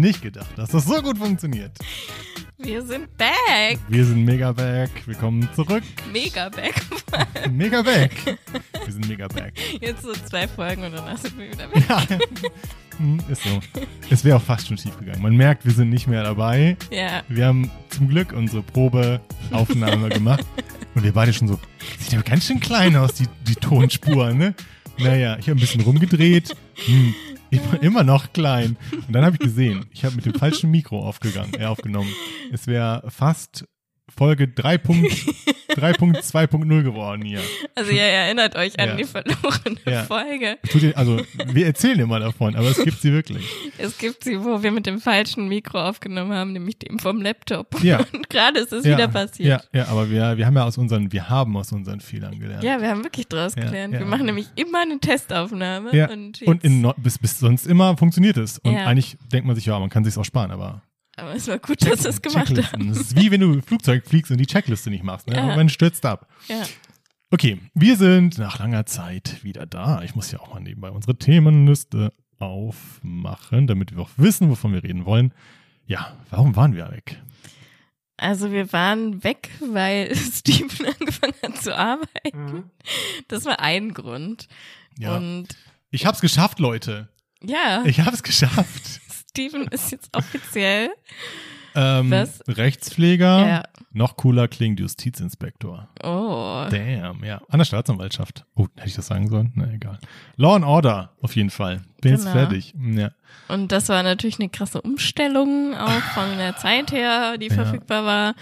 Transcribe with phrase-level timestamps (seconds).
[0.00, 1.72] Nicht gedacht, dass das so gut funktioniert.
[2.56, 3.78] Wir sind back.
[3.88, 4.90] Wir sind mega back.
[5.06, 5.82] Wir kommen zurück.
[6.12, 6.74] Mega back.
[7.50, 8.12] Mega back.
[8.24, 9.52] Wir sind mega back.
[9.80, 11.84] Jetzt so zwei Folgen und danach sind wir wieder weg.
[11.88, 12.02] Ja.
[12.98, 13.60] Hm, Ist so.
[14.10, 15.20] Es wäre auch fast schon schief gegangen.
[15.22, 16.76] Man merkt, wir sind nicht mehr dabei.
[16.90, 17.22] Ja.
[17.28, 20.44] Wir haben zum Glück unsere Probeaufnahme gemacht.
[20.94, 21.58] Und wir beide schon so,
[21.98, 24.54] sieht aber ganz schön klein aus, die, die Tonspur, ne?
[24.98, 26.54] Naja, ich habe ein bisschen rumgedreht.
[26.86, 27.14] Hm,
[27.50, 28.76] immer, immer noch klein.
[28.92, 32.12] Und dann habe ich gesehen, ich habe mit dem falschen Mikro aufgegangen, äh, aufgenommen.
[32.52, 33.66] Es wäre fast
[34.16, 37.40] Folge 3.2.0 geworden hier.
[37.74, 38.96] Also ihr erinnert euch an Ja.
[38.96, 40.02] die verlorene Ja.
[40.04, 40.58] Folge.
[40.70, 43.44] Tut ihr- Also, wir erzählen immer davon, aber es gibt sie wirklich.
[43.78, 47.82] Es gibt sie, wo wir mit dem falschen Mikro aufgenommen haben, nämlich dem vom Laptop.
[47.82, 47.98] Ja.
[48.12, 49.68] Und gerade ist es ja, wieder passiert.
[49.72, 52.62] Ja, ja, aber wir, wir haben ja aus unseren, wir haben aus unseren Fehlern gelernt.
[52.64, 53.92] Ja, wir haben wirklich draus gelernt.
[53.94, 55.94] Wir machen nämlich immer eine Testaufnahme.
[55.96, 58.58] Ja, Und, und, in, bis, bis sonst immer funktioniert es.
[58.58, 60.82] Und eigentlich denkt man sich, ja, man kann sich's auch sparen, aber
[61.16, 62.80] aber es war gut, dass wir es gemacht Checklisten.
[62.80, 62.88] haben.
[62.88, 65.26] Das ist wie wenn du Flugzeug fliegst und die Checkliste nicht machst.
[65.26, 65.34] Ne?
[65.36, 65.42] Ja.
[65.44, 66.28] Irgendwann stürzt ab.
[66.48, 66.62] Ja.
[67.30, 70.02] Okay, wir sind nach langer Zeit wieder da.
[70.02, 74.82] Ich muss ja auch mal nebenbei unsere Themenliste aufmachen, damit wir auch wissen, wovon wir
[74.82, 75.32] reden wollen.
[75.86, 77.20] Ja, warum waren wir weg?
[78.16, 82.70] Also wir waren weg, weil Steven angefangen hat zu arbeiten.
[83.28, 84.46] Das war ein Grund.
[84.96, 85.02] Mhm.
[85.02, 85.16] Ja.
[85.16, 85.48] Und
[85.90, 87.08] Ich hab's geschafft, Leute.
[87.42, 89.00] ja, Ich hab's geschafft.
[89.30, 90.90] Steven ist jetzt offiziell.
[91.76, 92.42] Ähm, Was?
[92.48, 93.46] Rechtspfleger.
[93.48, 93.62] Ja.
[93.92, 95.88] Noch cooler klingt Justizinspektor.
[96.02, 96.66] Oh.
[96.68, 97.40] Damn, ja.
[97.48, 98.44] An der Staatsanwaltschaft.
[98.56, 99.52] Oh, hätte ich das sagen sollen?
[99.54, 99.98] Na, egal.
[100.36, 101.82] Law and Order, auf jeden Fall.
[102.00, 102.32] Bin jetzt Genau.
[102.34, 102.74] fertig.
[102.96, 103.10] Ja.
[103.48, 107.54] Und das war natürlich eine krasse Umstellung, auch von der Zeit her, die Ja.
[107.54, 108.34] verfügbar war.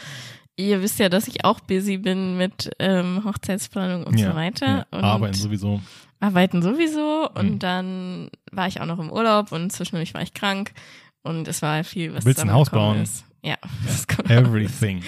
[0.57, 4.31] Ihr wisst ja, dass ich auch busy bin mit ähm, Hochzeitsplanung und ja.
[4.31, 4.67] so weiter.
[4.67, 4.87] Ja.
[4.91, 5.81] Und Arbeiten sowieso.
[6.21, 7.29] Arbeiten sowieso.
[7.35, 7.59] Und Mhm.
[7.59, 10.73] dann war ich auch noch im Urlaub und zwischendurch war ich krank.
[11.23, 13.03] Und es war viel, was Willst ein Haus bauen?
[13.03, 13.25] Ist.
[13.43, 13.57] Ja,
[13.87, 14.35] das kommt auch.
[14.35, 15.03] Everything.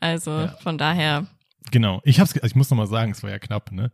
[0.00, 0.48] Also Ja.
[0.62, 1.26] von daher,
[1.72, 2.00] Genau.
[2.04, 3.90] Ich hab's, ich muss noch mal sagen, es war ja knapp, ne?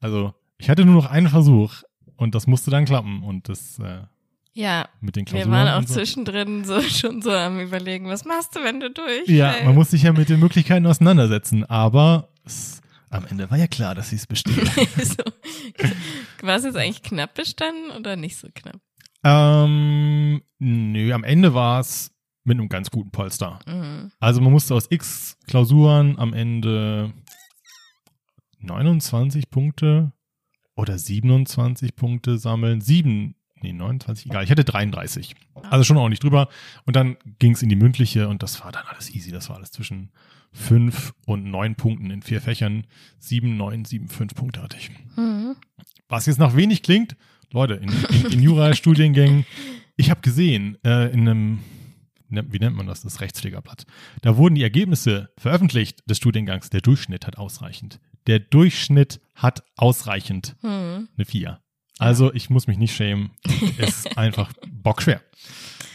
[0.00, 1.82] Also, ich hatte nur noch einen Versuch
[2.16, 4.00] und das musste dann klappen und das äh,
[4.54, 5.94] ja, mit den wir Klausuren waren auch so.
[5.94, 9.28] zwischendrin so schon so am überlegen, was machst du, wenn du durch?
[9.28, 12.79] Ja, man muss sich ja mit den Möglichkeiten auseinandersetzen, aber es,
[13.10, 14.66] am Ende war ja klar, dass sie es bestehen.
[15.02, 15.22] so.
[16.42, 18.80] War es jetzt eigentlich knapp bestanden oder nicht so knapp?
[19.22, 22.12] ähm, nö, am Ende war es
[22.44, 23.58] mit einem ganz guten Polster.
[23.66, 24.12] Mhm.
[24.18, 27.12] Also man musste aus x Klausuren am Ende
[28.60, 30.12] 29 Punkte
[30.74, 32.80] oder 27 Punkte sammeln.
[32.80, 34.44] Sieben, nee, 29, egal.
[34.44, 35.34] Ich hatte 33.
[35.68, 36.48] Also schon ordentlich drüber.
[36.86, 39.30] Und dann ging es in die mündliche und das war dann alles easy.
[39.30, 40.10] Das war alles zwischen
[40.52, 42.86] fünf und neun Punkten in vier Fächern.
[43.18, 44.90] Sieben, neun, sieben, fünf Punkte hatte ich.
[45.16, 45.56] Mhm.
[46.08, 47.16] Was jetzt nach wenig klingt,
[47.52, 49.44] Leute, in, in, in Jura-Studiengängen,
[49.96, 51.58] ich habe gesehen, äh, in einem,
[52.28, 53.84] ne- wie nennt man das, das Rechtspflegerblatt,
[54.22, 56.70] da wurden die Ergebnisse veröffentlicht des Studiengangs.
[56.70, 58.00] Der Durchschnitt hat ausreichend.
[58.26, 61.08] Der Durchschnitt hat ausreichend Mhm.
[61.16, 61.60] eine 4.
[61.98, 63.30] Also ich muss mich nicht schämen.
[63.78, 65.20] Ist einfach bockschwer.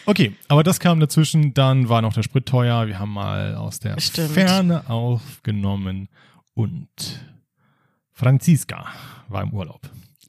[0.06, 1.54] Okay, aber das kam dazwischen.
[1.54, 2.88] Dann war noch der Sprit teuer.
[2.88, 4.32] Wir haben mal aus der Stimmt.
[4.32, 6.10] Ferne aufgenommen
[6.54, 6.88] und
[8.12, 8.88] Franziska
[9.28, 9.82] war im Urlaub.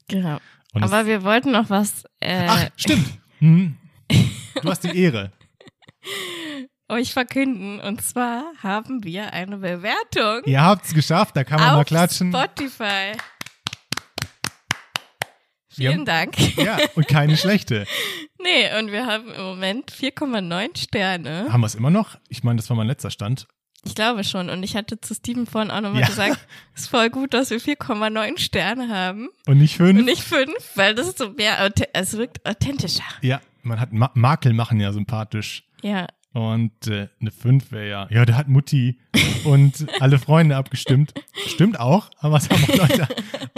[0.07, 0.39] Genau.
[0.73, 3.07] Und es- Aber wir wollten noch was äh, Ach, stimmt.
[3.39, 3.77] Hm.
[4.61, 5.31] Du hast die Ehre.
[6.89, 7.79] euch verkünden.
[7.79, 12.31] Und zwar haben wir eine Bewertung Ihr habt's geschafft, da kann man mal auf klatschen.
[12.31, 13.11] Spotify.
[15.77, 16.57] Vielen haben- Dank.
[16.57, 17.85] Ja, und keine schlechte.
[18.39, 21.47] Nee, und wir haben im Moment 4,9 Sterne.
[21.51, 22.17] Haben wir es immer noch?
[22.29, 23.47] Ich meine, das war mein letzter Stand.
[23.83, 24.49] Ich glaube schon.
[24.49, 26.07] Und ich hatte zu Steven vorhin auch nochmal Ja.
[26.07, 26.37] gesagt,
[26.75, 29.97] ist voll gut, dass wir 4,9 Sterne haben Und nicht fünf?
[29.99, 33.03] und nicht 5, weil das ist so mehr, es wirkt authentischer.
[33.21, 35.63] Ja, man hat Ma Makel machen ja sympathisch.
[35.81, 38.99] Ja, Und äh, eine 5 wäre ja, ja, da hat Mutti
[39.43, 41.15] und alle Freunde abgestimmt.
[41.47, 43.07] Stimmt auch, aber es haben auch Leute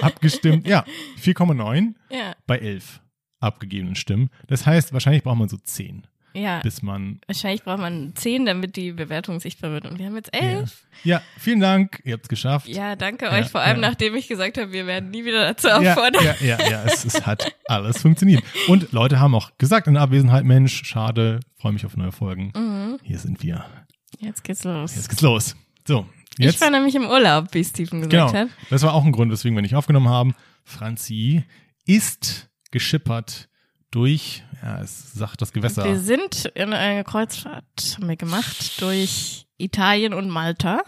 [0.01, 0.65] abgestimmt.
[0.65, 0.85] Ja,
[1.21, 3.01] 4,9 ja, bei 11
[3.41, 4.29] abgegebenen Stimmen.
[4.47, 6.59] Das heißt, wahrscheinlich braucht man so 10, ja.
[6.61, 7.19] bis man.
[7.27, 9.85] Wahrscheinlich braucht man 10, damit die Bewertung sichtbar wird.
[9.85, 10.85] Und wir haben jetzt 11.
[11.03, 12.67] Ja, vielen Dank, ihr habt's geschafft.
[12.67, 13.89] Ja, danke Ja, euch, vor allem ja.
[13.89, 16.23] nachdem ich gesagt habe, wir werden nie wieder dazu ja, auffordern.
[16.23, 18.43] ja, ja, ja es, es hat alles funktioniert.
[18.67, 22.51] Und Leute haben auch gesagt in Abwesenheit, Mensch, schade, freue mich auf neue Folgen.
[22.55, 22.99] Mhm.
[23.03, 23.65] Hier sind wir.
[24.19, 24.95] Jetzt geht's los.
[24.95, 25.55] Jetzt geht's los.
[25.87, 26.05] So,
[26.37, 26.61] ich jetzt.
[26.61, 28.33] war nämlich im Urlaub, wie Steven gesagt Genau.
[28.33, 28.49] hat.
[28.69, 30.35] Das war auch ein Grund, weswegen wir nicht aufgenommen haben.
[30.63, 31.43] Franzi
[31.85, 33.49] ist geschippert
[33.91, 35.83] durch, ja, es sagt das Gewässer.
[35.85, 37.63] Wir sind in eine Kreuzfahrt
[37.95, 40.81] haben wir gemacht durch Italien und Malta.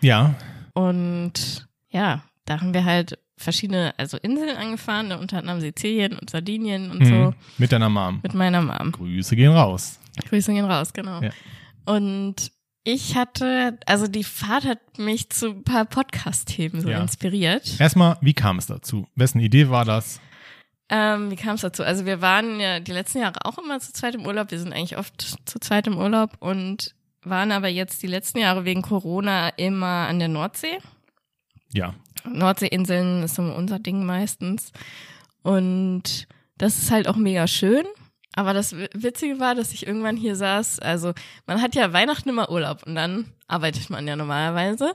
[0.00, 0.34] Ja,
[0.74, 6.90] Und ja, da haben wir halt verschiedene, also Inseln angefahren, unter anderem Sizilien und Sardinien
[6.90, 7.04] und Mhm.
[7.06, 8.20] so Mit deiner Mom.
[8.22, 8.92] mit meiner Mom.
[8.92, 9.98] Grüße gehen raus.
[10.28, 11.20] Grüße gehen raus, genau.
[11.22, 11.30] Ja.
[11.86, 12.52] Und
[12.84, 17.00] ich hatte, also die Fahrt hat mich zu ein paar Podcast-Themen so Ja.
[17.00, 17.78] inspiriert.
[17.80, 19.06] Erstmal, wie kam es dazu?
[19.16, 20.20] Wessen Idee war das?
[20.90, 21.84] Ähm, wie kam es dazu?
[21.84, 24.50] Also wir waren ja die letzten Jahre auch immer zu zweit im Urlaub.
[24.50, 28.64] Wir sind eigentlich oft zu zweit im Urlaub und waren aber jetzt die letzten Jahre
[28.64, 30.78] wegen Corona immer an der Nordsee.
[31.72, 31.94] Ja.
[32.24, 34.72] Nordseeinseln ist so unser Ding meistens.
[35.42, 36.26] Und
[36.58, 37.84] das ist halt auch mega schön.
[38.34, 40.80] Aber das Witzige war, dass ich irgendwann hier saß.
[40.80, 41.12] Also
[41.46, 44.94] man hat ja Weihnachten immer Urlaub und dann arbeitet man ja normalerweise.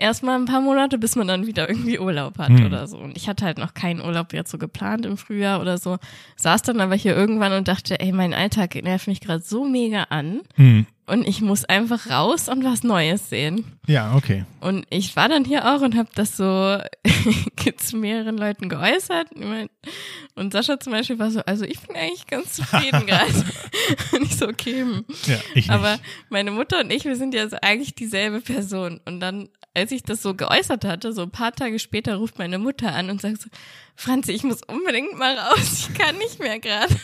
[0.00, 2.64] Erstmal ein paar Monate, bis man dann wieder irgendwie Urlaub hat Hm.
[2.64, 2.96] oder so.
[2.96, 5.98] Und ich hatte halt noch keinen Urlaub jetzt so geplant im Frühjahr oder so.
[6.36, 10.04] Saß dann aber hier irgendwann und dachte, ey, mein Alltag nervt mich gerade so mega
[10.04, 10.40] an.
[10.54, 10.86] Hm.
[11.10, 13.64] Und ich muss einfach raus und was Neues sehen.
[13.88, 14.44] Ja, okay.
[14.60, 16.44] Und ich war dann hier auch und habe das so
[17.76, 19.26] zu mehreren Leuten geäußert.
[20.36, 23.32] Und Sascha zum Beispiel war so, also ich bin eigentlich ganz zufrieden gerade.
[24.12, 24.82] Und ich so, okay.
[24.82, 25.04] hm.
[25.26, 25.70] Ja, ich nicht.
[25.70, 25.98] Aber
[26.28, 29.00] meine Mutter und ich, wir sind ja so eigentlich dieselbe Person.
[29.04, 32.58] Und dann, als ich das so geäußert hatte, so ein paar Tage später ruft meine
[32.58, 33.50] Mutter an und sagt so,
[33.96, 36.94] Franzi, ich muss unbedingt mal raus, ich kann nicht mehr gerade.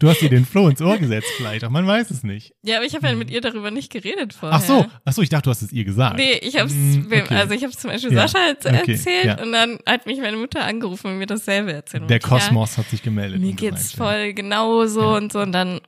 [0.00, 2.54] du hast dir den Floh ins Ohr gesetzt vielleicht, auch man weiß es nicht.
[2.62, 4.58] Ja, aber ich habe ja mit ihr darüber nicht geredet vorher.
[4.58, 6.16] Ach so, ach so, ich dachte, du hast es ihr gesagt.
[6.16, 7.34] Nee, ich hab's, Hm, wem- okay.
[7.36, 9.42] also ich hab's zum Beispiel Ja, Sascha jetzt okay, erzählt ja.
[9.42, 12.10] und dann hat mich meine Mutter angerufen und mir dasselbe erzählt.
[12.10, 13.40] Der Kosmos hat sich gemeldet.
[13.40, 15.80] Ja, mir geht's gesagt, ja, voll genauso und so und dann,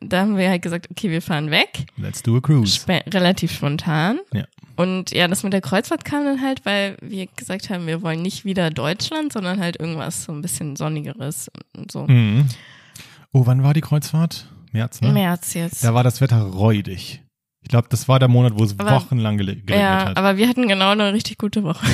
[0.00, 1.86] da haben wir halt gesagt, okay, wir fahren weg.
[1.96, 2.74] Let's do a cruise.
[2.74, 4.20] Spe relativ spontan.
[4.32, 4.44] Ja.
[4.76, 8.22] Und ja, das mit der Kreuzfahrt kam dann halt, weil wir gesagt haben, wir wollen
[8.22, 12.06] nicht wieder Deutschland, sondern halt irgendwas so ein bisschen sonnigeres und so.
[12.06, 12.48] Mhm.
[13.32, 14.46] Oh, wann war die Kreuzfahrt?
[14.72, 15.12] März, ne?
[15.12, 15.84] März jetzt.
[15.84, 17.22] Da war das Wetter räudig.
[17.70, 20.16] Ich glaube, das war der Monat, wo es Aber- wochenlang geregnet ja, hat.
[20.16, 21.86] aber wir hatten genau eine richtig gute Woche.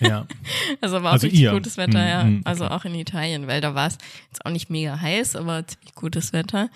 [0.00, 0.26] ja.
[0.82, 1.52] Also war auch Also richtig ihr?
[1.52, 2.24] gutes Wetter, Mm, ja.
[2.24, 2.40] mm, okay.
[2.44, 3.96] Also auch in Italien, weil da war es
[4.28, 6.68] jetzt auch nicht mega heiß, aber ziemlich gutes Wetter.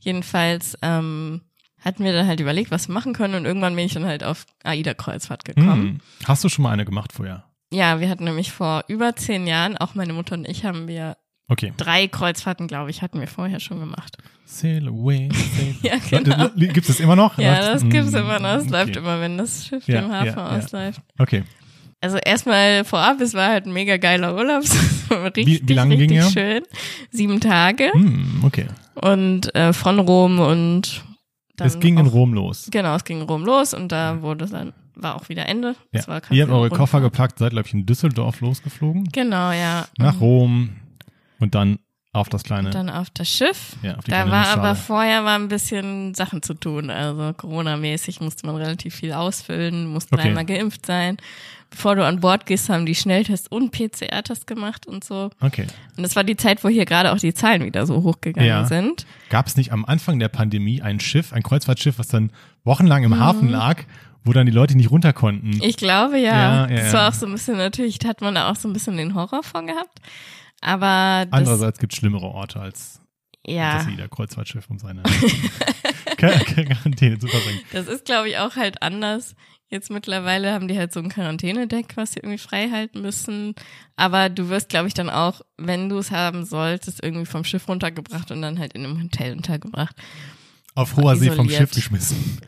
[0.00, 1.40] Jedenfalls ähm,
[1.80, 4.24] hatten wir dann halt überlegt, was wir machen können und irgendwann bin ich dann halt
[4.24, 5.82] auf AIDA-Kreuzfahrt gekommen.
[5.84, 6.00] Mhm.
[6.26, 7.44] Hast du schon mal eine gemacht vorher?
[7.72, 11.16] Ja, wir hatten nämlich vor über zehn Jahren, auch meine Mutter und ich haben wir
[11.52, 11.72] Okay.
[11.76, 14.16] drei Kreuzfahrten, glaube ich, hatten wir vorher schon gemacht.
[14.44, 16.48] Sail away, sail Ja, genau.
[16.56, 17.38] Gibt es das immer noch?
[17.38, 18.56] Ja, das gibt's Mm, immer noch.
[18.56, 18.72] Es okay.
[18.72, 20.58] läuft immer, wenn das Schiff Ja, im Hafen ja, ja.
[20.58, 21.00] ausläuft.
[21.18, 21.44] Okay.
[22.00, 24.64] Also erstmal vorab, es war halt ein mega geiler Urlaub.
[25.12, 26.30] Es richtig, wie lange richtig ging er?
[26.30, 26.62] schön.
[27.10, 27.90] Sieben Tage.
[27.92, 28.66] Hm, okay.
[28.94, 31.04] Und äh, von Rom und
[31.56, 32.68] dann Es ging in auch, Rom los.
[32.70, 35.76] Genau, es ging in Rom los und da wurde dann, war auch wieder Ende.
[35.92, 36.00] Ja.
[36.00, 36.70] Es Ihr habt eure.
[36.70, 39.04] Koffer gepackt, seid, glaube ich, in Düsseldorf losgeflogen.
[39.12, 39.86] Genau, ja.
[39.98, 40.70] Nach Rom
[41.42, 41.78] und dann
[42.14, 42.68] auf das kleine.
[42.68, 43.76] Und dann auf das Schiff.
[43.82, 44.74] ja, auf die Da war aber Nussschale.
[44.76, 46.90] vorher war ein bisschen Sachen zu tun.
[46.90, 50.28] Also Corona-mäßig musste man relativ viel ausfüllen, musste Okay.
[50.28, 51.16] einmal geimpft sein.
[51.70, 55.30] Bevor du an Bord gehst, haben die Schnelltest und PCR-Test gemacht und so.
[55.40, 55.66] Okay.
[55.96, 58.66] Und das war die Zeit, wo hier gerade auch die Zahlen wieder so hochgegangen Ja.
[58.66, 59.06] sind.
[59.30, 62.30] Gab es nicht am Anfang der Pandemie ein Schiff, ein Kreuzfahrtschiff, was dann
[62.64, 63.20] wochenlang im Mhm.
[63.20, 63.78] Hafen lag,
[64.22, 65.62] wo dann die Leute nicht runter konnten?
[65.62, 66.68] Ich glaube Ja, ja.
[66.68, 68.98] ja, das war auch so ein bisschen, natürlich hat man da auch so ein bisschen
[68.98, 69.98] den Horror von gehabt.
[70.62, 73.00] Aber Andererseits gibt es schlimmere Orte als
[73.46, 75.02] ja, das jeder Kreuzfahrtschiff, um seine
[76.16, 77.60] Quar- Quarantäne zu verbringen.
[77.72, 79.34] das ist glaube ich auch halt anders.
[79.68, 83.54] Jetzt mittlerweile haben die halt so ein Quarantänedeck, was sie irgendwie frei halten müssen.
[83.96, 87.66] Aber du wirst, glaube ich, dann auch, wenn du es haben solltest, irgendwie vom Schiff
[87.68, 89.96] runtergebracht und dann halt in einem Hotel untergebracht.
[90.74, 91.48] Auf hoher See vom.
[91.48, 92.38] Schiff geschmissen.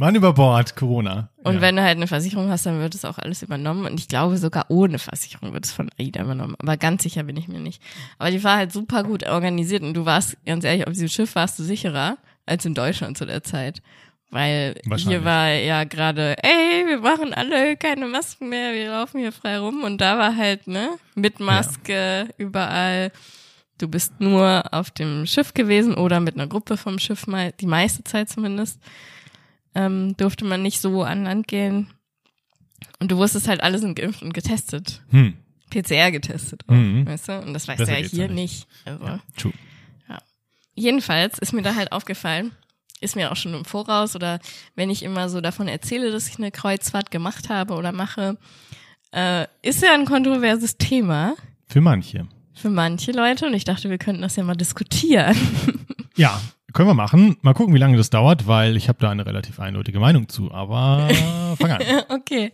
[0.00, 1.28] Mann über Bord, Corona.
[1.38, 1.60] Und ja.
[1.60, 3.84] wenn du halt eine Versicherung hast, dann wird es auch alles übernommen.
[3.84, 6.54] Und ich glaube, sogar ohne Versicherung wird es von AIDA übernommen.
[6.60, 7.82] Aber ganz sicher bin ich mir nicht.
[8.16, 9.82] Aber die war halt super gut organisiert.
[9.82, 13.26] Und du warst, ganz ehrlich, auf diesem Schiff warst du sicherer als in Deutschland zu
[13.26, 13.82] der Zeit.
[14.30, 19.32] Weil hier war ja gerade, ey, wir machen alle keine Masken mehr, wir laufen hier
[19.32, 19.82] frei rum.
[19.82, 23.10] Und da war halt, ne, mit Maske überall.
[23.78, 27.66] Du bist nur auf dem Schiff gewesen oder mit einer Gruppe vom Schiff, mal, die
[27.66, 28.80] meiste Zeit zumindest
[29.78, 31.88] ähm, durfte man nicht so an Land gehen.
[32.98, 35.02] Und du wusstest halt, alle sind geimpft und getestet.
[35.10, 35.34] Hm.
[35.70, 37.06] PCR getestet, auch, Mhm.
[37.06, 37.38] weißt du?
[37.40, 38.66] Und das weißt Besser du ja hier ja nicht.
[38.84, 39.04] Also.
[39.04, 39.52] Ja, true.
[40.74, 42.52] Jedenfalls ist mir da halt aufgefallen,
[43.00, 44.38] ist mir auch schon im Voraus oder
[44.76, 48.36] wenn ich immer so davon erzähle, dass ich eine Kreuzfahrt gemacht habe oder mache,
[49.12, 51.34] äh, ist ja ein kontroverses Thema
[51.66, 52.28] Für manche.
[52.54, 55.36] für manche Leute und ich dachte, wir könnten das ja mal diskutieren.
[56.16, 56.40] Ja,
[56.72, 57.36] können wir machen.
[57.42, 60.52] Mal gucken, wie lange das dauert, weil ich habe da eine relativ eindeutige Meinung zu.
[60.52, 61.08] Aber
[61.58, 61.82] fang an.
[62.08, 62.52] Okay.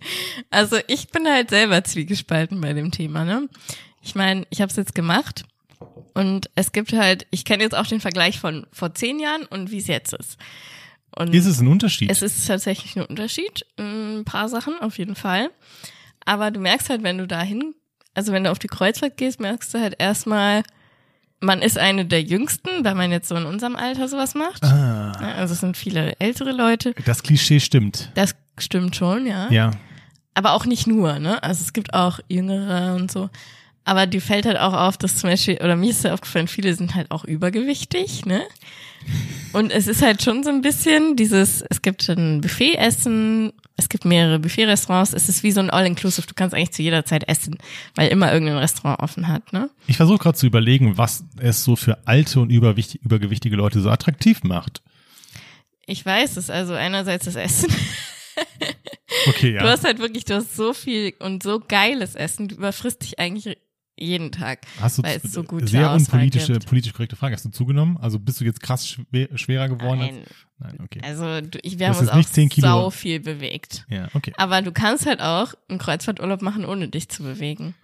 [0.51, 3.49] Also ich bin halt selber zwiegespalten bei dem Thema, ne?
[4.03, 5.45] Ich meine, ich habe es jetzt gemacht
[6.13, 9.71] und es gibt halt, ich kenne jetzt auch den Vergleich von vor zehn Jahren und
[9.71, 10.37] wie es jetzt ist.
[11.17, 12.11] Und Ist es ein Unterschied?
[12.11, 15.51] es ist tatsächlich ein Unterschied, ein paar Sachen auf jeden Fall.
[16.27, 17.75] Aber du merkst halt, wenn du dahin
[18.15, 20.63] also wenn du auf die Kreuzfahrt gehst, merkst du halt erstmal,
[21.41, 24.63] man ist eine der jüngsten, weil man jetzt so in unserem Alter sowas macht.
[24.65, 26.95] Ah, Also es sind viele ältere Leute.
[27.05, 28.11] das Klischee stimmt.
[28.15, 29.51] Das stimmt schon, ja.
[29.51, 29.71] Ja.
[30.35, 31.43] Aber auch nicht nur, ne?
[31.43, 33.31] Also es gibt auch jüngere und so.
[33.85, 36.75] Aber die fällt halt auch auf, dass zum Beispiel, oder mir ist ja aufgefallen, viele
[36.75, 38.43] sind halt auch übergewichtig, ne?
[39.53, 44.05] Und es ist halt schon so ein bisschen dieses, es gibt ein Buffet-Essen, es gibt
[44.05, 47.59] mehrere Buffet-Restaurants, es ist wie so ein All-Inclusive, du kannst eigentlich zu jeder Zeit essen,
[47.95, 49.69] weil immer irgendein Restaurant offen hat, ne?
[49.87, 54.45] Ich versuche gerade zu überlegen, was es so für alte und übergewichtige Leute so attraktiv
[54.45, 54.83] macht.
[55.87, 57.73] Ich weiß es, also einerseits das Essen.
[59.29, 59.71] Okay, Du ja.
[59.71, 63.59] hast halt wirklich, du hast so viel und so geiles Essen, du überfrisst dich eigentlich
[63.97, 64.61] jeden Tag.
[64.81, 66.67] Hast du weil es so gute sehr unpolitische, gibt.
[66.67, 67.35] politisch korrekte Frage.
[67.35, 67.97] Hast du zugenommen?
[67.99, 70.01] Also bist du jetzt krass schwer, schwerer geworden?
[70.01, 70.25] als- Nein,
[70.59, 71.01] Nein, okay.
[71.05, 72.67] also du, ich, wir haben uns nicht auch 10 Kilo.
[72.67, 73.85] sau viel bewegt.
[73.89, 74.33] Ja, okay.
[74.37, 77.75] Aber du kannst halt auch einen Kreuzfahrturlaub machen, ohne dich zu bewegen.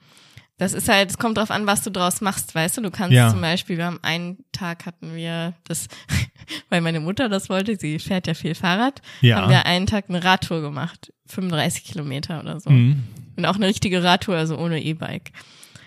[0.58, 2.82] Das ist halt, es kommt drauf an, was du draus machst, weißt du?
[2.82, 3.30] Du kannst Ja.
[3.30, 5.88] zum Beispiel, wir haben einen Tag hatten wir das,
[6.68, 9.36] weil meine Mutter das wollte, sie fährt ja viel Fahrrad, Ja.
[9.40, 12.68] haben wir einen Tag eine Radtour gemacht, 35 Kilometer oder so.
[12.70, 13.02] Mhm.
[13.36, 15.32] Und auch eine richtige Radtour, also ohne E-Bike.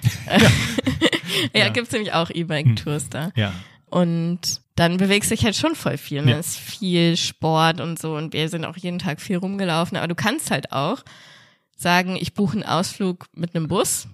[1.54, 1.70] ja, Ja.
[1.70, 3.32] gibt's nämlich auch E-Bike-Tours da.
[3.36, 3.54] Ja.
[3.88, 6.24] Und dann bewegst du dich halt schon voll viel.
[6.24, 6.32] Ne?
[6.32, 6.38] Ja.
[6.40, 9.98] Es ist viel Sport und so und wir sind auch jeden Tag viel rumgelaufen.
[9.98, 11.04] Aber du kannst halt auch
[11.78, 14.08] sagen, ich buche einen Ausflug mit einem Bus,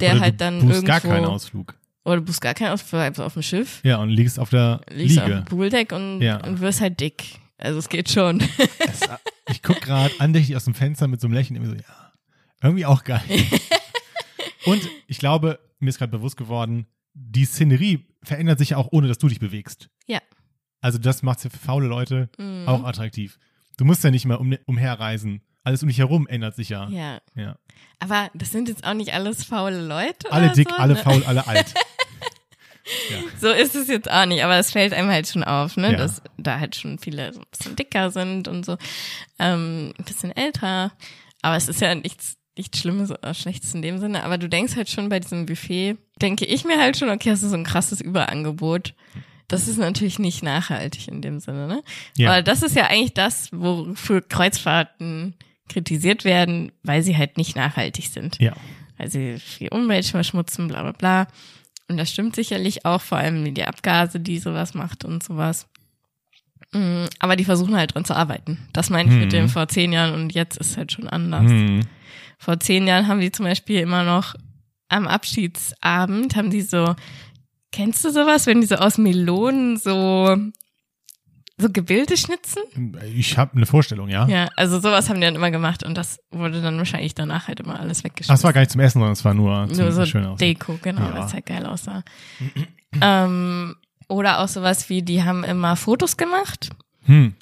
[0.00, 1.74] der Oder halt du dann buchst irgendwo gar keinen Ausflug.
[2.04, 4.80] oder du buchst gar keinen Ausflug, bleibst auf dem Schiff, Ja, und liegst auf der
[4.90, 5.40] liegst auf Liege.
[5.40, 6.38] dem Pooldeck und, Ja.
[6.44, 7.24] und wirst halt dick.
[7.58, 8.40] Also es geht schon.
[8.78, 9.00] Es,
[9.50, 12.12] ich guck gerade andächtig aus dem Fenster mit so einem Lächeln, irgendwie so, ja,
[12.62, 13.20] irgendwie auch geil.
[14.64, 19.08] und ich glaube, mir ist gerade bewusst geworden, die Szenerie verändert sich ja auch, ohne
[19.08, 19.88] dass du dich bewegst.
[20.06, 20.20] Ja.
[20.80, 22.64] Also das macht es ja für faule Leute Mhm.
[22.68, 23.38] auch attraktiv.
[23.76, 25.42] Du musst ja nicht mehr um, umherreisen.
[25.64, 26.88] Alles um dich herum ändert sich ja.
[26.88, 27.20] Ja.
[27.36, 27.56] ja.
[28.00, 30.30] Aber das sind jetzt auch nicht alles faule Leute.
[30.32, 30.98] Alle dick, so, alle ne?
[31.00, 31.72] faul, alle alt.
[33.40, 35.98] So ist es jetzt auch nicht, aber es fällt einem halt schon auf, ne, Ja.
[35.98, 38.76] dass da halt schon viele so ein bisschen dicker sind und so,
[39.38, 40.92] ähm, ein bisschen älter.
[41.42, 44.24] Aber es ist ja nichts, nichts Schlimmes oder Schlechtes in dem Sinne.
[44.24, 47.42] Aber du denkst halt schon bei diesem Buffet, denke ich mir halt schon, okay, das
[47.42, 48.94] ist so ein krasses Überangebot.
[49.48, 51.82] Das ist natürlich nicht nachhaltig in dem Sinne, ne?
[52.16, 52.30] Ja.
[52.32, 55.34] Aber das ist ja eigentlich das, wofür Kreuzfahrten
[55.68, 58.52] kritisiert werden, weil sie halt nicht nachhaltig sind Ja.
[58.98, 61.28] weil sie viel Umwelt verschmutzen, bla bla bla.
[61.88, 65.66] Und das stimmt sicherlich auch, vor allem die Abgase, die sowas macht und sowas.
[66.72, 68.58] Mm, Aber die versuchen halt dran zu arbeiten.
[68.72, 69.20] Das meine ich Hm.
[69.20, 71.50] mit dem vor zehn Jahren und jetzt ist halt schon anders.
[71.50, 71.80] Hm.
[72.42, 74.34] Vor zehn Jahren haben die zum Beispiel immer noch
[74.88, 76.96] am Abschiedsabend haben die so,
[77.70, 80.36] kennst du sowas, wenn die so aus Melonen so,
[81.56, 82.62] so Gebilde schnitzen?
[83.14, 84.26] Ich habe eine Vorstellung, ja.
[84.26, 87.60] Ja, also sowas haben die dann immer gemacht und das wurde dann wahrscheinlich danach halt
[87.60, 88.32] immer alles weggeschmissen.
[88.34, 90.36] Ach, es war gar nicht zum Essen, sondern es war nur zum Nur so schön.
[90.36, 91.14] Deko, genau, Ja.
[91.14, 92.02] weil es halt geil aussah.
[93.00, 93.76] ähm,
[94.08, 96.70] oder auch sowas wie, die haben immer Fotos gemacht,
[97.04, 97.34] Hm.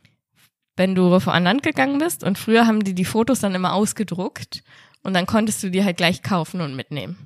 [0.77, 2.23] wenn du vor an Land gegangen bist.
[2.23, 4.63] Und früher haben die die Fotos dann immer ausgedruckt
[5.03, 7.17] und dann konntest du die halt gleich kaufen und mitnehmen.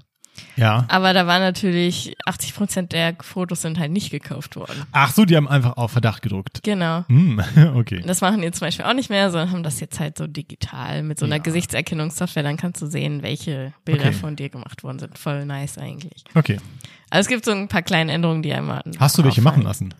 [0.56, 0.84] Ja.
[0.88, 4.82] Aber da war natürlich 80 Prozent der Fotos sind halt nicht gekauft worden.
[4.90, 6.60] Ach so, die haben einfach auf Verdacht gedruckt.
[6.64, 7.04] Genau.
[7.08, 7.40] Hm.
[7.76, 8.02] Okay.
[8.04, 11.04] Das machen die zum Beispiel auch nicht mehr, sondern haben das jetzt halt so digital
[11.04, 11.42] mit so einer Ja.
[11.42, 12.42] Gesichtserkennungssoftware.
[12.42, 14.12] Dann kannst du sehen, welche Bilder Okay.
[14.12, 15.16] von dir gemacht worden sind.
[15.18, 16.24] Voll nice eigentlich.
[16.34, 16.58] Okay.
[17.10, 18.82] Also es gibt so ein paar kleine Änderungen, die einmal.
[18.98, 19.94] Hast du welche machen lassen?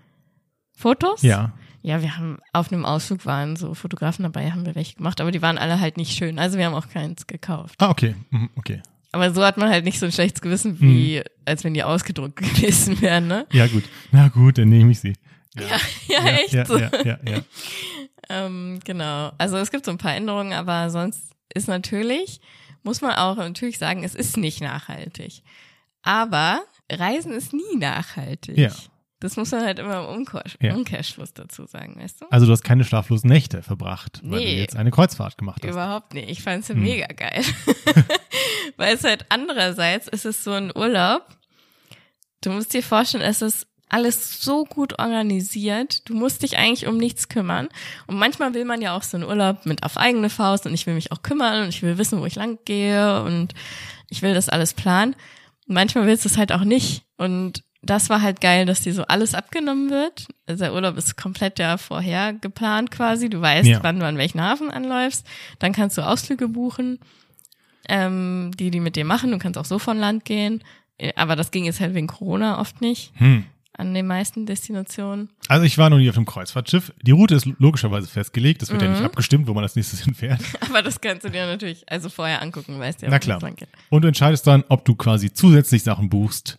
[0.76, 1.23] Fotos?
[1.23, 1.52] Ja.
[1.86, 5.30] Ja, wir haben auf einem Ausflug waren so Fotografen dabei, haben wir welche gemacht, aber
[5.30, 6.38] die waren alle halt nicht schön.
[6.38, 7.74] Also wir haben auch keins gekauft.
[7.78, 8.14] Ah, okay.
[8.30, 8.80] Mhm, Okay.
[9.12, 12.36] Aber so hat man halt nicht so ein schlechtes Gewissen, wie als wenn die ausgedruckt
[12.56, 13.46] gewesen wären, ne?
[13.52, 13.84] Ja, gut.
[14.10, 15.12] Na gut, dann nehme ich sie.
[15.56, 15.76] Ja,
[16.08, 16.76] ja, echt ja, so.
[16.78, 17.40] Ja, ja, ja.
[18.28, 19.30] Ähm, genau.
[19.38, 21.22] Also es gibt so ein paar Änderungen, aber sonst
[21.54, 22.40] ist natürlich,
[22.82, 25.42] muss man auch natürlich sagen, es ist nicht nachhaltig.
[26.02, 28.58] Aber Reisen ist nie nachhaltig.
[28.58, 28.72] Ja.
[29.25, 30.75] Das muss man halt immer im Umkehr Ja.
[30.75, 32.26] Umkehrschluss dazu sagen, weißt du?
[32.31, 34.61] Also du hast keine schlaflosen Nächte verbracht, weil du Nee.
[34.61, 35.71] jetzt eine Kreuzfahrt gemacht hast.
[35.71, 36.28] Überhaupt nicht.
[36.28, 36.83] Ich fand's ja Hm.
[36.83, 37.43] mega geil.
[38.76, 41.23] Weil es halt andererseits ist es so ein Urlaub.
[42.43, 46.09] Du musst dir vorstellen, es ist alles so gut organisiert.
[46.09, 47.69] Du musst dich eigentlich um nichts kümmern.
[48.07, 50.87] Und manchmal will man ja auch so einen Urlaub mit auf eigene Faust und ich
[50.87, 53.54] will mich auch kümmern und ich will wissen, wo ich lang gehe und
[54.11, 55.14] ich will das alles planen.
[55.66, 57.04] Und manchmal willst du es halt auch nicht.
[57.16, 60.26] Und das war halt geil, dass dir so alles abgenommen wird.
[60.46, 63.28] Also der Urlaub ist komplett ja vorher geplant quasi.
[63.30, 63.78] Du weißt, Ja.
[63.82, 65.26] wann du an welchen Hafen anläufst.
[65.58, 66.98] Dann kannst du Ausflüge buchen,
[67.88, 69.30] ähm, die die mit dir machen.
[69.30, 70.62] Du kannst auch so von Land gehen.
[71.16, 73.12] Aber das ging jetzt halt wegen Corona oft nicht.
[73.16, 73.44] Hm.
[73.76, 75.30] an den meisten Destinationen.
[75.48, 76.92] Also ich war noch nie auf einem Kreuzfahrtschiff.
[77.02, 78.62] Die Route ist logischerweise festgelegt.
[78.62, 79.06] Das wird ja nicht Mhm.
[79.06, 80.40] abgestimmt, wo man als nächstes hinfährt.
[80.60, 83.10] Aber das kannst du dir natürlich also vorher angucken, weißt du ja.
[83.10, 83.40] Na klar.
[83.90, 86.56] Und du entscheidest dann, ob du quasi zusätzlich Sachen buchst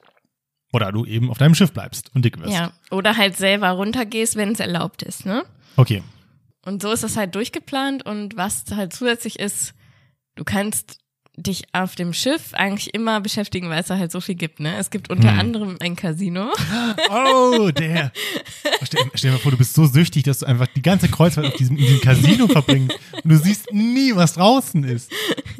[0.73, 2.53] oder du eben auf deinem Schiff bleibst und dick wirst.
[2.53, 5.45] Ja, oder halt selber runtergehst, wenn es erlaubt ist, ne?
[5.77, 6.03] Okay.
[6.65, 9.73] Und so ist das halt durchgeplant und was halt zusätzlich ist,
[10.35, 10.99] du kannst
[11.37, 14.75] dich auf dem Schiff eigentlich immer beschäftigen, weil es da halt so viel gibt, ne?
[14.77, 15.39] Es gibt unter Hm.
[15.39, 16.49] anderem ein Casino.
[17.09, 18.11] Oh, der.
[18.83, 21.47] Stell, stell dir mal vor, du bist so süchtig, dass du einfach die ganze Kreuzfahrt
[21.47, 25.11] auf diesem, in diesem Casino verbringst und du siehst nie, was draußen ist.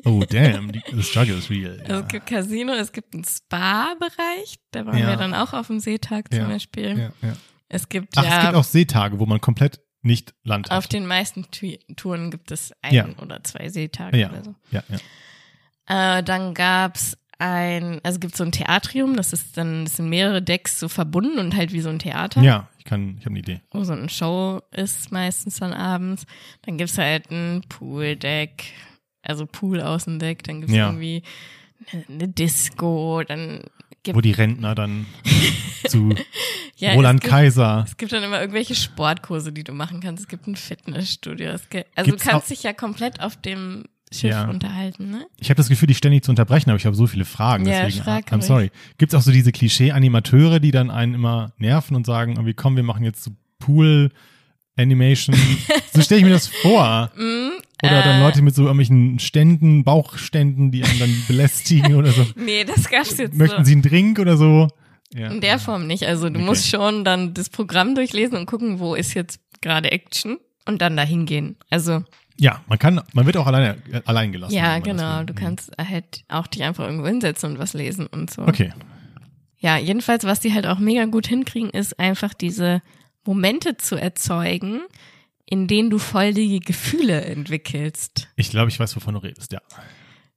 [0.04, 1.84] Oh, damn, die, the struggle is real.
[1.88, 2.00] Ja.
[2.02, 5.08] es gibt Casino, es gibt einen Spa-Bereich, da waren Ja.
[5.10, 6.98] wir dann auch auf dem Seetag zum Ja, Beispiel.
[6.98, 7.36] Ja, ja.
[7.70, 10.94] Es gibt Ach, ja es gibt auch Seetage, wo man komplett nicht Land auf hat.
[10.94, 11.46] den meisten
[11.96, 14.56] Touren gibt es ein oder zwei Seetage oder so.
[14.72, 14.98] ja, ja.
[15.88, 20.42] Äh, dann gab's ein, also gibt so ein Theatrium, das ist dann, das sind mehrere
[20.42, 22.42] Decks so verbunden und halt wie so ein Theater.
[22.42, 23.62] Ja, ich kann, ich habe eine Idee.
[23.72, 26.26] wo so eine Show ist, meistens dann abends.
[26.64, 28.64] Dann gibt's halt ein Pooldeck,
[29.22, 30.88] also Pool-Außendeck, dann gibt's Ja.
[30.88, 31.24] irgendwie
[31.92, 33.64] eine, eine Disco, dann
[34.04, 35.06] gibt Wo die Rentner dann
[35.88, 36.16] zu
[36.78, 37.84] ja, Roland es gibt, Kaiser.
[37.88, 40.22] es gibt dann immer irgendwelche Sportkurse, die du machen kannst.
[40.24, 41.50] Es gibt ein Fitnessstudio.
[41.50, 44.50] Es gibt, also Gibt's du kannst dich ja komplett auf dem Schiff Ja.
[44.50, 45.26] unterhalten, ne?
[45.40, 47.66] Ich habe das Gefühl, dich ständig zu unterbrechen, aber ich habe so viele Fragen.
[47.66, 48.46] Ja, deswegen, frag I'm ruhig.
[48.46, 48.72] sorry.
[48.98, 52.76] Gibt es auch so diese Klischee-Animateure, die dann einen immer nerven und sagen, irgendwie, komm,
[52.76, 55.36] wir machen jetzt so Pool-Animation.
[55.94, 57.12] so stelle ich mir das vor.
[57.16, 57.50] Mm,
[57.84, 62.26] Oder dann äh, Leute mit so irgendwelchen Ständen, Bauchständen, die einen dann belästigen oder so.
[62.36, 63.64] Nee, das gab's jetzt Möchten so.
[63.66, 64.68] Sie einen Drink oder so?
[65.14, 65.30] Ja.
[65.32, 66.04] In der Form nicht.
[66.06, 66.46] Also du Okay.
[66.46, 70.98] musst schon dann das Programm durchlesen und gucken, wo ist jetzt gerade Action und dann
[70.98, 71.56] dahin gehen.
[71.70, 72.04] Also
[72.38, 74.54] ja, man kann, man wird auch alleine, äh, allein gelassen.
[74.54, 75.24] ja, genau.
[75.24, 78.44] Du kannst halt auch dich einfach irgendwo hinsetzen und was lesen und so.
[78.44, 78.74] Okay.
[79.58, 82.82] Ja, jedenfalls, was die halt auch mega gut hinkriegen, ist einfach diese
[83.26, 84.82] Momente zu erzeugen,
[85.46, 88.28] in denen du voll die Gefühle entwickelst.
[88.36, 89.62] Ich glaube, ich weiß, wovon du redest, ja.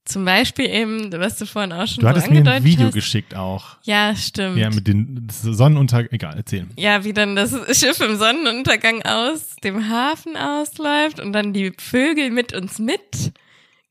[0.08, 2.86] Zum Beispiel eben, was du vorhin auch schon Du so hattest mir angedeutet ein Video
[2.86, 2.94] hast.
[2.94, 3.76] geschickt auch.
[3.82, 4.56] Ja, stimmt.
[4.56, 6.10] Ja, mit den Sonnenuntergang.
[6.12, 6.66] Egal, erzähl.
[6.76, 12.30] Ja, wie dann das Schiff im Sonnenuntergang aus dem Hafen ausläuft und dann die Vögel
[12.30, 13.32] mit uns mit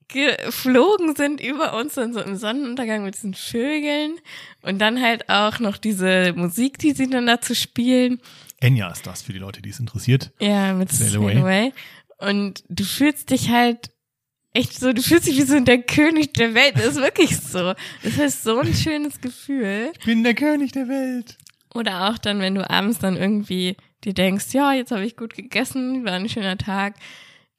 [0.08, 4.16] geflogen sind über uns dann so im Sonnenuntergang mit diesen Vögeln
[4.62, 8.22] und dann halt auch noch diese Musik, die sie dann dazu spielen.
[8.60, 10.32] Enya ist das für die Leute, die es interessiert.
[10.40, 11.38] Ja, mit Sail Sail Away.
[11.42, 11.74] Away.
[12.20, 13.92] Und du fühlst dich halt
[14.58, 16.74] echt so, du fühlst dich wie so der König der Welt.
[16.76, 17.74] Das ist wirklich so.
[18.04, 19.92] Das ist so ein schönes Gefühl.
[20.00, 21.38] Ich bin der König der Welt.
[21.74, 25.36] Oder auch dann, wenn du abends dann irgendwie dir denkst, ja, jetzt habe ich gut
[25.36, 26.96] gegessen, war ein schöner Tag.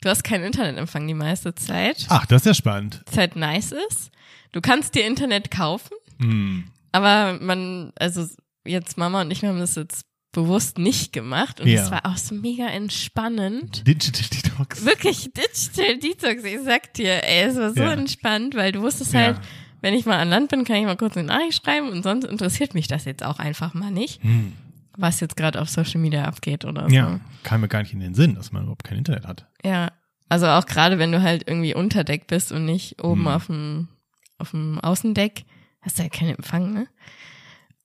[0.01, 2.07] Du hast keinen Internetempfang die meiste Zeit.
[2.09, 3.03] Ach, das ist ja spannend.
[3.07, 4.11] Was halt nice ist.
[4.53, 6.65] Du kannst dir Internet kaufen, Hm.
[6.93, 8.27] aber man, also
[8.65, 11.91] jetzt Mama und ich wir haben das jetzt bewusst nicht gemacht und es Ja.
[11.91, 13.87] war auch so mega entspannend.
[13.87, 14.85] Digital Detox.
[14.85, 17.93] Wirklich Digital Detox, ich sag dir, ey, es war so Ja.
[17.93, 19.21] entspannt, weil du wusstest Ja.
[19.21, 19.41] halt,
[19.81, 22.25] wenn ich mal an Land bin, kann ich mal kurz eine Nachricht schreiben und sonst
[22.25, 24.53] interessiert mich das jetzt auch einfach mal nicht, Hm.
[24.97, 26.95] was jetzt gerade auf Social Media abgeht oder so.
[26.95, 29.47] Ja, kam mir gar nicht in den Sinn, dass man überhaupt kein Internet hat.
[29.65, 29.93] Ja.
[30.29, 33.29] Also auch gerade wenn du halt irgendwie unter Deck bist und nicht oben Hm.
[33.29, 33.89] auf dem
[34.41, 35.45] auf dem Außendeck,
[35.81, 36.87] hast du halt keinen Empfang, ne?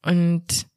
[0.06, 0.68] Und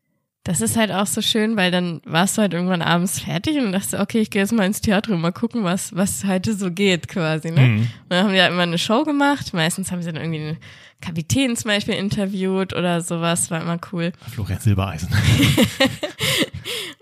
[0.47, 3.73] das ist halt auch so schön, weil dann warst du halt irgendwann abends fertig und
[3.73, 6.71] dachte, okay, ich gehe jetzt mal ins Theater und mal gucken, was, was heute so
[6.71, 7.63] geht quasi, ne?
[7.63, 7.79] Mhm.
[7.81, 9.53] Und dann haben die ja immer eine Show gemacht.
[9.55, 10.57] Meistens haben sie dann irgendwie einen
[11.01, 14.13] Kapitän zum Beispiel interviewt oder sowas, war immer cool.
[14.33, 15.09] Florian Silbereisen.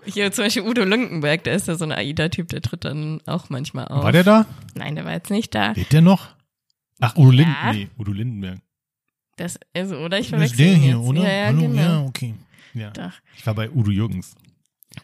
[0.05, 3.51] Hier zum Beispiel Udo Lunkenberg, der ist ja so ein AIDA-Typ, der tritt dann auch
[3.51, 4.03] manchmal auf.
[4.03, 4.47] War der da?
[4.73, 5.73] Nein, der war jetzt nicht da.
[5.73, 6.29] Lebt der noch?
[6.99, 7.55] Ach, Udo Linden.
[7.63, 7.73] Ja.
[7.73, 8.57] Nee, Udo Lindenberg.
[9.37, 11.07] Das, also, oder ich Das ist verwechsel der hier, jetzt.
[11.07, 11.21] oder?
[11.21, 11.81] Ja, ja, Hallo, genau.
[11.81, 12.33] ja, okay.
[12.75, 12.91] Ja.
[12.91, 13.11] Doch.
[13.35, 14.35] Ich war bei Udo Jürgens.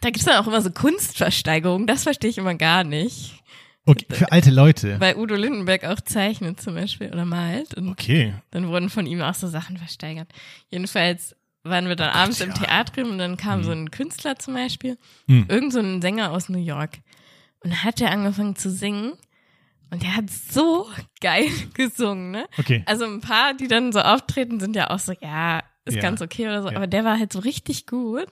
[0.02, 3.42] Da gibt's dann auch immer so Kunstversteigerungen, das verstehe ich immer gar nicht.
[3.86, 5.00] Okay, für alte Leute.
[5.00, 8.36] Weil Udo Lindenberg auch zeichnet zum Beispiel oder malt und Okay.
[8.52, 10.32] dann wurden von ihm auch so Sachen versteigert.
[10.70, 12.56] Jedenfalls waren wir dann Oh Gott, abends im ja.
[12.56, 13.64] Theatrium und dann kam Mhm.
[13.64, 15.46] so ein Künstler zum Beispiel, Hm.
[15.50, 17.00] irgend so ein Sänger aus New York.
[17.64, 19.14] Und hat er angefangen zu singen
[19.90, 20.88] und der hat so
[21.20, 22.46] geil gesungen, ne?
[22.58, 22.84] Okay.
[22.86, 26.02] Also ein paar, die dann so auftreten, sind ja auch so, ja, ist Ja.
[26.02, 26.78] ganz okay oder so, Ja.
[26.78, 28.28] aber der war halt so richtig gut.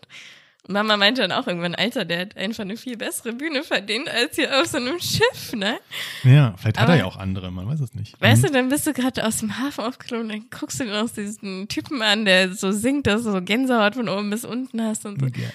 [0.67, 4.07] Und Mama meinte dann auch irgendwann, Alter, der hat einfach eine viel bessere Bühne verdient
[4.09, 5.79] als hier auf so einem Schiff, ne?
[6.23, 8.21] Ja, vielleicht hat Aber- er ja auch andere, man weiß es nicht.
[8.21, 8.47] Weißt Mhm.
[8.47, 11.67] du, dann bist du gerade aus dem Hafen aufgeklommen, dann guckst du dir noch diesen
[11.69, 15.19] Typen an, der so singt, dass du so Gänsehaut von oben bis unten hast und
[15.19, 15.25] so.
[15.27, 15.49] Ja.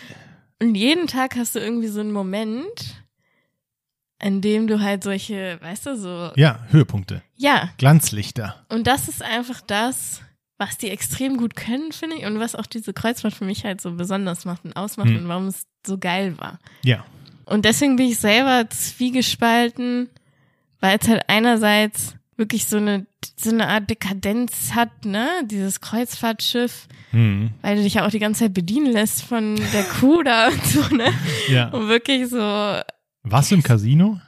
[0.61, 3.05] Und jeden Tag hast du irgendwie so einen Moment,
[4.23, 7.23] in dem du halt solche, weißt du, so, Ja, Höhepunkte.
[7.37, 8.65] ja, Glanzlichter.
[8.69, 10.23] Und das ist einfach das,
[10.59, 13.81] was die extrem gut können, finde ich, und was auch diese Kreuzfahrt für mich halt
[13.81, 15.17] so besonders macht und ausmacht Hm.
[15.19, 16.59] und warum es so geil war.
[16.85, 17.05] Ja.
[17.45, 20.09] Und deswegen bin ich selber zwiegespalten,
[20.81, 26.89] weil es halt einerseits wirklich so eine, so eine Art Dekadenz hat, ne, dieses Kreuzfahrtschiff,
[27.11, 27.51] Hm.
[27.63, 30.65] weil du dich ja auch die ganze Zeit bedienen lässt von der Crew da und
[30.65, 31.13] so, ne,
[31.49, 31.69] Ja.
[31.69, 34.21] und wirklich so, du im Casino?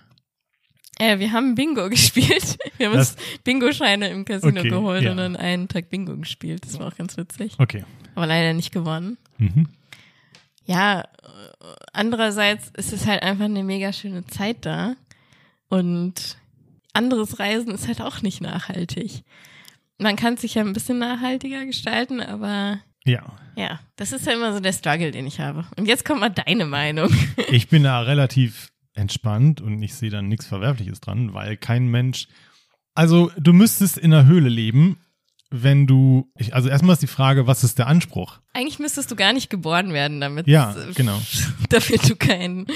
[0.99, 2.59] Äh, wir haben Bingo gespielt.
[2.79, 5.11] Wir haben Das- uns Bingo-Scheine im Casino Okay, geholt ja.
[5.13, 6.65] und dann einen Tag Bingo gespielt.
[6.65, 7.55] Das war auch ganz witzig.
[7.59, 7.85] Okay.
[8.15, 9.19] Aber leider nicht gewonnen.
[9.39, 9.69] Mhm.
[10.65, 11.05] Ja,
[11.93, 14.95] andererseits ist es halt einfach eine mega schöne Zeit da.
[15.69, 16.37] Und
[16.93, 19.23] anderes Reisen ist halt auch nicht nachhaltig.
[19.99, 23.23] Man kann sich ja ein bisschen nachhaltiger gestalten, aber Ja.
[23.57, 25.65] ja, das ist ja immer so der Struggle, den ich habe.
[25.77, 27.11] Und jetzt kommt mal deine Meinung.
[27.51, 32.29] Ich bin da relativ entspannt und ich sehe da nichts Verwerfliches dran, weil kein Mensch.
[32.95, 34.99] Also, du müsstest in einer Höhle leben,
[35.51, 36.31] wenn du.
[36.39, 38.41] Ich, also, erstmal ist die Frage, was ist der Anspruch?
[38.55, 41.21] Eigentlich müsstest du gar nicht geboren werden, damit, Ja, genau.
[41.69, 42.67] damit du keinen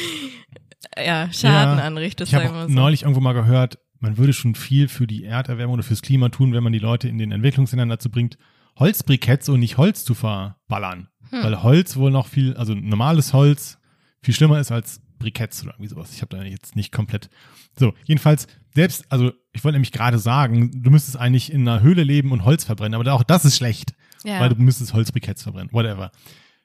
[0.97, 2.69] ja, Schaden Ja, anrichtest, Ich habe so.
[2.69, 6.53] neulich irgendwo mal gehört, man würde schon viel für die Erderwärmung oder fürs Klima tun,
[6.53, 8.39] wenn man die Leute in den Entwicklungsländern dazu bringt,
[8.79, 11.09] Holzbriketts und nicht Holz zu verballern.
[11.31, 11.45] Hm.
[11.45, 13.79] Weil Holz wohl noch viel, also normales Holz
[14.23, 16.13] viel schlimmer ist als Briketts oder irgendwie sowas.
[16.13, 17.31] Ich habe da jetzt nicht komplett.
[17.79, 22.03] So, jedenfalls, selbst, also ich wollte nämlich gerade sagen, du müsstest eigentlich in einer Höhle
[22.03, 24.41] leben und Holz verbrennen, aber auch das ist schlecht, ja.
[24.41, 26.11] weil du müsstest Holzbriketts verbrennen, whatever.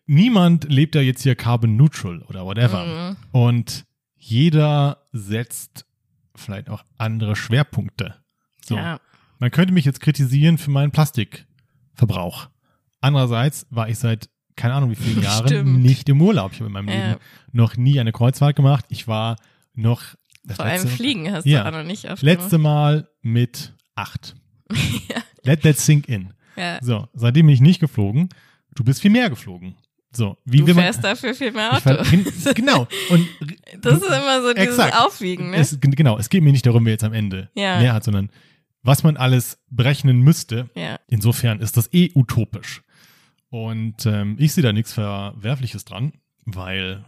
[0.07, 2.85] Niemand lebt ja jetzt hier carbon neutral oder whatever.
[3.11, 3.17] Mhm.
[3.31, 5.85] Und jeder setzt
[6.35, 8.15] vielleicht auch andere Schwerpunkte.
[8.63, 8.75] So.
[8.75, 8.99] ja.
[9.39, 12.49] Man könnte mich jetzt kritisieren für meinen Plastikverbrauch.
[13.01, 15.79] Andererseits war ich seit keine Ahnung wie vielen Jahren Stimmt.
[15.83, 16.51] nicht im Urlaub.
[16.53, 17.07] Ich habe in meinem Ja.
[17.09, 17.19] Leben
[17.51, 18.85] noch nie eine Kreuzfahrt gemacht.
[18.89, 19.35] Ich war
[19.73, 20.01] noch
[20.43, 21.63] das Vor allem Fliegen hast Ja.
[21.63, 24.35] du auch noch nicht oft letzte Mal mit acht.
[25.09, 25.21] Ja.
[25.43, 26.33] Let that sink in.
[26.55, 26.79] Ja.
[26.81, 28.29] So, seitdem bin ich nicht geflogen.
[28.73, 29.75] Du bist viel mehr geflogen.
[30.11, 31.81] So, wie Du will man fährst dafür viel mehr Auto.
[32.03, 32.87] ver- genau.
[33.09, 33.27] Und
[33.81, 34.97] Das ist immer so dieses Exakt.
[34.99, 35.57] Aufwiegen, ne?
[35.57, 37.79] Es, genau, es geht mir nicht darum, wer jetzt am Ende Ja.
[37.79, 38.29] mehr hat, sondern
[38.81, 40.69] was man alles berechnen müsste.
[40.75, 40.99] ja.
[41.07, 42.81] Insofern ist das eh utopisch.
[43.49, 46.13] Und ähm, ich sehe da nichts Verwerfliches dran,
[46.45, 47.05] weil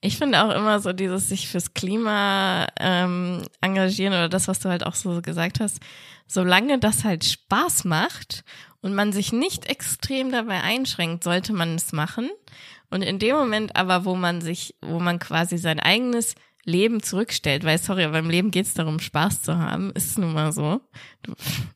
[0.00, 4.68] Ich finde auch immer so dieses sich fürs Klima ähm, engagieren oder das, was du
[4.68, 5.80] halt auch so gesagt hast,
[6.26, 8.44] solange das halt Spaß macht
[8.82, 12.30] und man sich nicht extrem dabei einschränkt, sollte man es machen.
[12.90, 17.64] Und in dem Moment aber, wo man sich, wo man quasi sein eigenes Leben zurückstellt,
[17.64, 20.52] weil sorry, aber im Leben geht es darum, Spaß zu haben, ist es nun mal
[20.52, 20.80] so.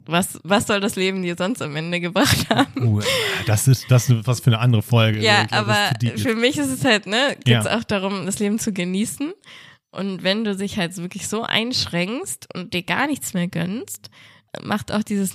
[0.05, 2.87] Was, was soll das Leben dir sonst am Ende gebracht haben?
[2.87, 3.01] uh,
[3.47, 5.20] das ist das ist was für eine andere Folge.
[5.23, 7.79] Ja, glaube, aber für mich ist es halt, ne, geht's Ja.
[7.79, 9.33] auch darum, das Leben zu genießen.
[9.90, 14.11] Und wenn du dich halt wirklich so einschränkst und dir gar nichts mehr gönnst,
[14.62, 15.35] macht auch dieses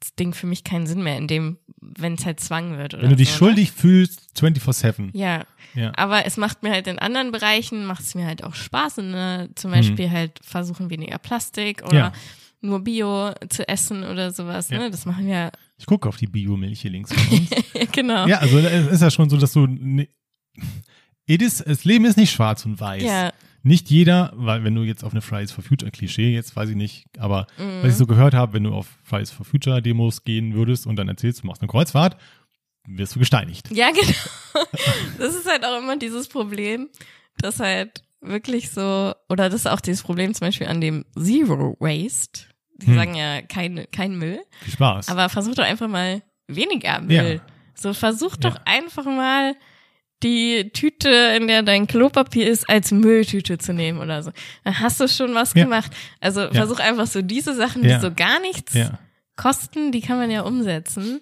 [0.00, 3.10] Nachhaltigkeitsding für mich keinen Sinn mehr, in dem, wenn es halt Zwang wird oder Wenn
[3.10, 5.06] du dich so, schuldig fühlst, 24-7.
[5.06, 5.10] Ne?
[5.14, 5.92] Ja, Ja.
[5.96, 8.98] aber es macht mir halt in anderen Bereichen, macht es mir halt auch Spaß.
[8.98, 9.56] Ne, Mhm.
[9.56, 12.12] zum Beispiel halt versuchen weniger Plastik oder Ja.
[12.60, 14.70] nur Bio zu essen oder sowas.
[14.70, 14.78] Ja.
[14.78, 14.90] Ne?
[14.90, 17.50] Das machen wir, Ich gucke auf die Biomilch hier links von uns.
[17.92, 18.26] genau.
[18.26, 19.66] ja, also es ist ja schon so, dass du.
[19.66, 20.08] ne-
[21.26, 23.02] It is, das Leben ist nicht schwarz und weiß.
[23.04, 23.32] Ja,
[23.62, 26.76] Nicht jeder, weil wenn du jetzt auf eine Fridays for Future Klischee, jetzt weiß ich
[26.76, 27.82] nicht, aber Mhm.
[27.82, 30.96] was ich so gehört habe, wenn du auf Fridays for Future Demos gehen würdest und
[30.96, 32.16] dann erzählst, du machst eine Kreuzfahrt,
[32.86, 33.70] wirst du gesteinigt.
[33.70, 34.64] Ja, genau.
[35.18, 36.88] Das ist halt auch immer dieses Problem,
[37.38, 41.76] dass halt wirklich so, oder das ist auch dieses Problem zum Beispiel an dem Zero
[41.80, 42.42] Waste.
[42.76, 42.94] Die Hm.
[42.94, 45.08] sagen ja kein, kein Müll, Viel Spaß.
[45.10, 47.34] aber versuch doch einfach mal weniger Müll.
[47.34, 47.52] Ja.
[47.74, 48.50] So versuch Ja.
[48.50, 49.54] doch einfach mal
[50.22, 54.30] die Tüte, in der dein Klopapier ist, als Mülltüte zu nehmen oder so.
[54.64, 55.64] Dann hast du schon was Ja.
[55.64, 55.90] gemacht.
[56.20, 58.00] Also versuch einfach so diese Sachen, die Ja.
[58.00, 58.98] so gar nichts ja.
[59.36, 61.20] Kosten, die kann man ja umsetzen.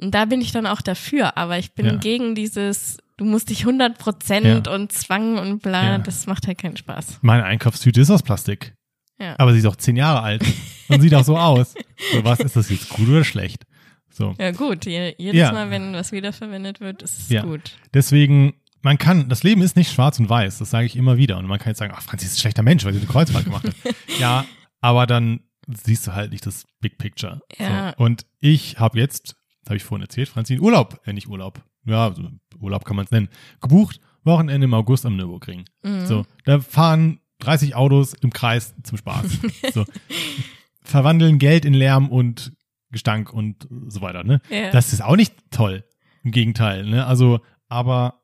[0.00, 1.36] Und da bin ich dann auch dafür.
[1.36, 1.94] Aber ich bin Ja.
[1.96, 4.74] gegen dieses, du musst dich 100 Prozent Ja.
[4.74, 5.84] und Zwang und bla.
[5.92, 5.98] Ja.
[5.98, 7.18] Das macht halt keinen Spaß.
[7.22, 8.74] Meine Einkaufstüte ist aus Plastik.
[9.20, 9.34] Ja.
[9.38, 10.42] Aber sie ist auch zehn Jahre alt
[10.88, 11.74] und sieht auch so aus.
[12.14, 13.64] So, was ist das jetzt gut oder schlecht?
[14.10, 14.34] So.
[14.38, 14.86] Ja, gut.
[14.86, 15.52] Je, jedes Ja.
[15.52, 17.42] Mal, wenn was wiederverwendet wird, ist es Ja.
[17.42, 17.76] gut.
[17.94, 21.38] Deswegen, man kann, das Leben ist nicht schwarz und weiß, das sage ich immer wieder.
[21.38, 23.44] Und man kann jetzt sagen, ach, Franzi ist ein schlechter Mensch, weil sie eine Kreuzfahrt
[23.44, 23.74] gemacht hat.
[24.18, 24.44] ja,
[24.80, 27.40] aber dann siehst du halt nicht das Big Picture.
[27.58, 27.94] Ja.
[27.96, 28.04] So.
[28.04, 32.12] Und ich habe jetzt, habe ich vorhin erzählt, Franzi, einen Urlaub, äh, nicht Urlaub, ja,
[32.14, 33.28] so Urlaub kann man es nennen,
[33.60, 35.64] gebucht, Wochenende im August am Nürburgring.
[35.82, 36.06] Mhm.
[36.06, 39.26] So, da fahren 30 Autos im Kreis zum Spaß.
[39.72, 39.84] so.
[40.82, 42.52] Verwandeln Geld in Lärm und
[42.92, 44.40] Gestank und so weiter, ne?
[44.50, 44.70] Ja.
[44.70, 45.84] Das ist auch nicht toll.
[46.24, 47.06] Im Gegenteil, ne?
[47.06, 48.20] Also, aber,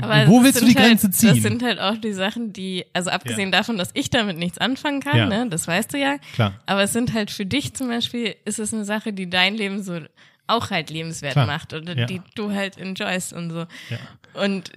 [0.00, 1.28] Aber wo willst du die Grenze halt, ziehen?
[1.30, 5.00] Das sind halt auch die Sachen, die, also abgesehen davon, dass ich damit nichts anfangen
[5.00, 5.26] kann, Ja.
[5.26, 6.16] ne, das weißt du ja.
[6.34, 6.54] Klar.
[6.66, 9.82] Aber es sind halt für dich zum Beispiel, ist es eine Sache, die dein Leben
[9.82, 10.00] so
[10.48, 11.46] auch halt lebenswert Klar.
[11.46, 12.06] macht oder Ja.
[12.06, 13.58] die du halt enjoyst und so.
[13.88, 13.98] Ja.
[14.42, 14.72] Und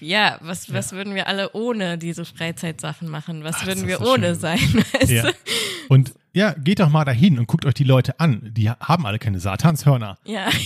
[0.00, 3.44] ja, was, was würden wir alle ohne diese Freizeitsachen machen?
[3.44, 4.34] Was Ach, würden wir so ohne schön.
[4.36, 4.58] sein?
[5.00, 5.22] Weißt Ja.
[5.24, 5.32] du?
[5.90, 8.50] Und ja, geht doch mal dahin und guckt euch die Leute an.
[8.52, 10.18] Die haben alle keine Satanshörner.
[10.24, 10.48] ja.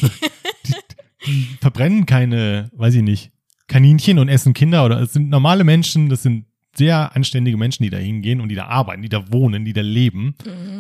[1.27, 3.33] Die verbrennen keine, weiß ich nicht,
[3.67, 7.91] Kaninchen und essen Kinder oder es sind normale Menschen, das sind sehr anständige Menschen, die
[7.91, 10.35] da hingehen und die da arbeiten, die da wohnen, die da leben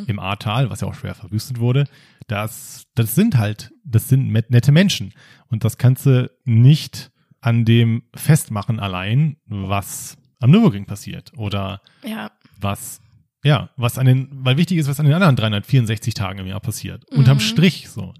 [0.06, 1.86] im Ahrtal, was ja auch schwer verwüstet wurde.
[2.26, 5.14] Das, das sind halt, das sind nette Menschen.
[5.48, 12.30] Und das kannst du nicht an dem festmachen allein, was am Nürburgring passiert oder ja.
[12.60, 13.00] was,
[13.44, 16.60] ja, was an den, weil wichtig ist, was an den anderen 364 Tagen im Jahr
[16.60, 17.04] passiert.
[17.10, 18.14] Unterm Strich so.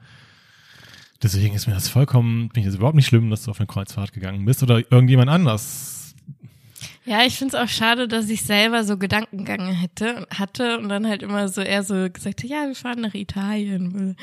[1.23, 3.67] Deswegen ist mir das vollkommen, bin ich jetzt überhaupt nicht schlimm, dass du auf eine
[3.67, 6.15] Kreuzfahrt gegangen bist oder irgendjemand anders.
[7.05, 11.23] Ja, ich find's auch schade, dass ich selber so Gedankengang hätte, hatte und dann halt
[11.23, 14.17] immer so eher so gesagt ja, wir fahren nach Italien.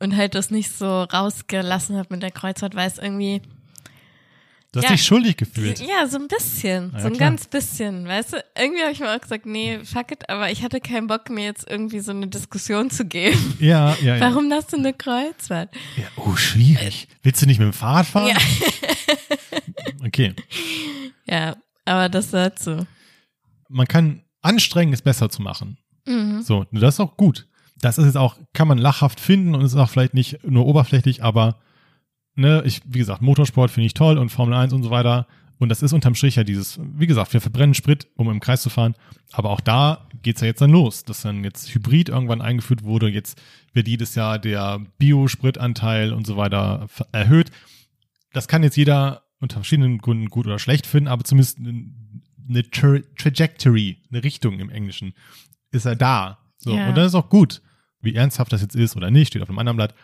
[0.00, 3.40] Und halt das nicht so rausgelassen habe mit der Kreuzfahrt, weil es irgendwie,
[4.72, 4.90] Du hast Ja.
[4.92, 5.80] dich schuldig gefühlt.
[5.80, 7.30] ja, so ein bisschen, Ja, so ein klar.
[7.30, 8.44] ganz bisschen, weißt du?
[8.58, 11.44] Irgendwie habe ich mir auch gesagt, nee, fuck it, aber ich hatte keinen Bock, mir
[11.44, 13.56] jetzt irgendwie so eine Diskussion zu geben.
[13.60, 14.20] Ja, ja, ja.
[14.20, 15.70] Warum hast du eine Kreuzfahrt?
[15.96, 16.04] ja.
[16.16, 17.08] Oh, schwierig.
[17.22, 18.28] Willst du nicht mit dem Fahrrad fahren?
[18.28, 18.36] Ja.
[20.06, 20.34] Okay.
[21.26, 22.86] Ja, aber das dazu.
[23.68, 25.76] Man kann anstrengen, es besser zu machen.
[26.06, 26.42] Mhm.
[26.42, 27.46] So, das ist auch gut.
[27.80, 31.22] Das ist jetzt auch, kann man lachhaft finden und ist auch vielleicht nicht nur oberflächlich,
[31.22, 31.58] aber
[32.38, 35.26] ne, ich, wie gesagt, Motorsport finde ich toll und Formel 1 und so weiter.
[35.58, 38.62] Und das ist unterm Strich ja dieses, wie gesagt, wir verbrennen Sprit, um im Kreis
[38.62, 38.94] zu fahren.
[39.32, 43.08] Aber auch da geht's ja jetzt dann los, dass dann jetzt Hybrid irgendwann eingeführt wurde.
[43.08, 47.50] Jetzt wird jedes Jahr der Biospritanteil und so weiter erhöht.
[48.32, 52.98] Das kann jetzt jeder unter verschiedenen Gründen gut oder schlecht finden, aber zumindest eine Tra
[53.16, 55.12] Trajectory, eine Richtung im Englischen,
[55.72, 56.38] ist er da.
[56.56, 56.74] So.
[56.74, 56.88] Ja.
[56.88, 57.62] Und dann ist auch gut,
[58.00, 59.94] wie ernsthaft das jetzt ist oder nicht, steht auf einem anderen Blatt.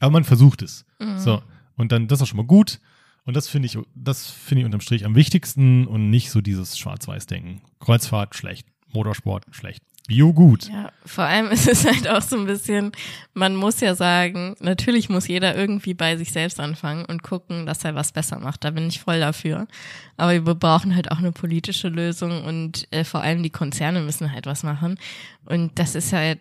[0.00, 0.84] Aber man versucht es.
[1.16, 1.42] So.
[1.78, 2.80] Und dann, das ist schon mal gut.
[3.24, 6.78] Und das finde ich, das finde ich unterm Strich am wichtigsten und nicht so dieses
[6.78, 7.62] Schwarz-Weiß-Denken.
[7.78, 10.70] Kreuzfahrt schlecht, Motorsport schlecht, Bio gut.
[10.70, 12.92] Ja, vor allem ist es halt auch so ein bisschen,
[13.34, 17.84] man muss ja sagen, natürlich muss jeder irgendwie bei sich selbst anfangen und gucken, dass
[17.84, 18.64] er was besser macht.
[18.64, 19.68] Da bin ich voll dafür.
[20.16, 24.32] Aber wir brauchen halt auch eine politische Lösung und äh, vor allem die Konzerne müssen
[24.32, 24.98] halt was machen.
[25.44, 26.40] Und das ist halt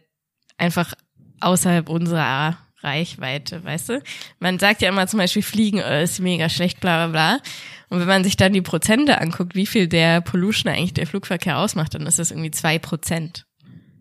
[0.57, 0.93] einfach
[1.41, 4.03] außerhalb unserer Reichweite, weißt du?
[4.39, 7.41] Man sagt ja immer zum Beispiel, Fliegen äh, ist mega schlecht, bla bla bla.
[7.89, 11.57] Und wenn man sich dann die Prozente anguckt, wie viel der Pollution eigentlich der Flugverkehr
[11.57, 13.45] ausmacht, dann ist das irgendwie zwei Prozent.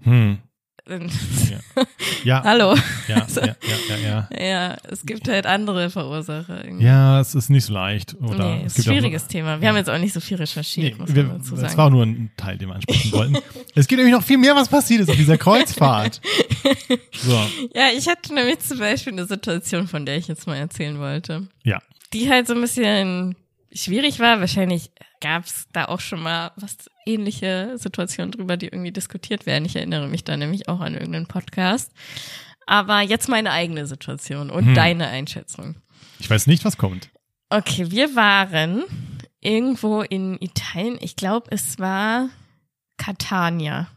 [0.02, 0.38] Hm.
[0.86, 1.10] Und-
[2.24, 2.74] Ja, Hallo.
[3.08, 3.56] ja, ja, ja,
[3.88, 4.46] ja, ja.
[4.46, 6.64] Ja, es gibt halt andere Verursacher.
[6.64, 6.84] Irgendwie.
[6.86, 8.16] Ja, es ist nicht so leicht.
[8.20, 9.60] Oder nee, es ist ein gibt auch- schwieriges Thema.
[9.60, 11.76] Wir haben jetzt auch nicht so viel Nee, recherchiert, muss wir, man dazu das sagen.
[11.76, 13.38] war auch nur ein Teil, den wir ansprechen wollten.
[13.74, 16.20] Es gibt nämlich noch viel mehr, was passiert ist auf dieser Kreuzfahrt.
[17.12, 17.32] So,
[17.74, 21.46] ja, ich hatte nämlich zum Beispiel eine Situation, von der ich jetzt mal erzählen wollte,
[21.64, 21.78] ja.
[22.12, 23.36] die halt so ein bisschen
[23.72, 24.40] schwierig war.
[24.40, 29.64] Wahrscheinlich gab es da auch schon mal was ähnliche Situationen drüber, die irgendwie diskutiert werden.
[29.64, 31.92] Ich erinnere mich da nämlich auch an irgendeinen Podcast.
[32.66, 34.74] Aber jetzt meine eigene Situation und Hm.
[34.74, 35.76] deine Einschätzung.
[36.18, 37.10] Ich weiß nicht, was kommt.
[37.48, 38.82] Okay, wir waren
[39.40, 40.98] irgendwo in Italien.
[41.00, 42.28] Ich glaube, es war
[42.98, 43.88] Catania.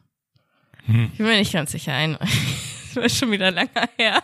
[0.86, 1.10] Hm.
[1.12, 1.94] Ich bin mir nicht ganz sicher.
[1.94, 2.18] Ein,
[2.94, 4.22] das war schon wieder lange her.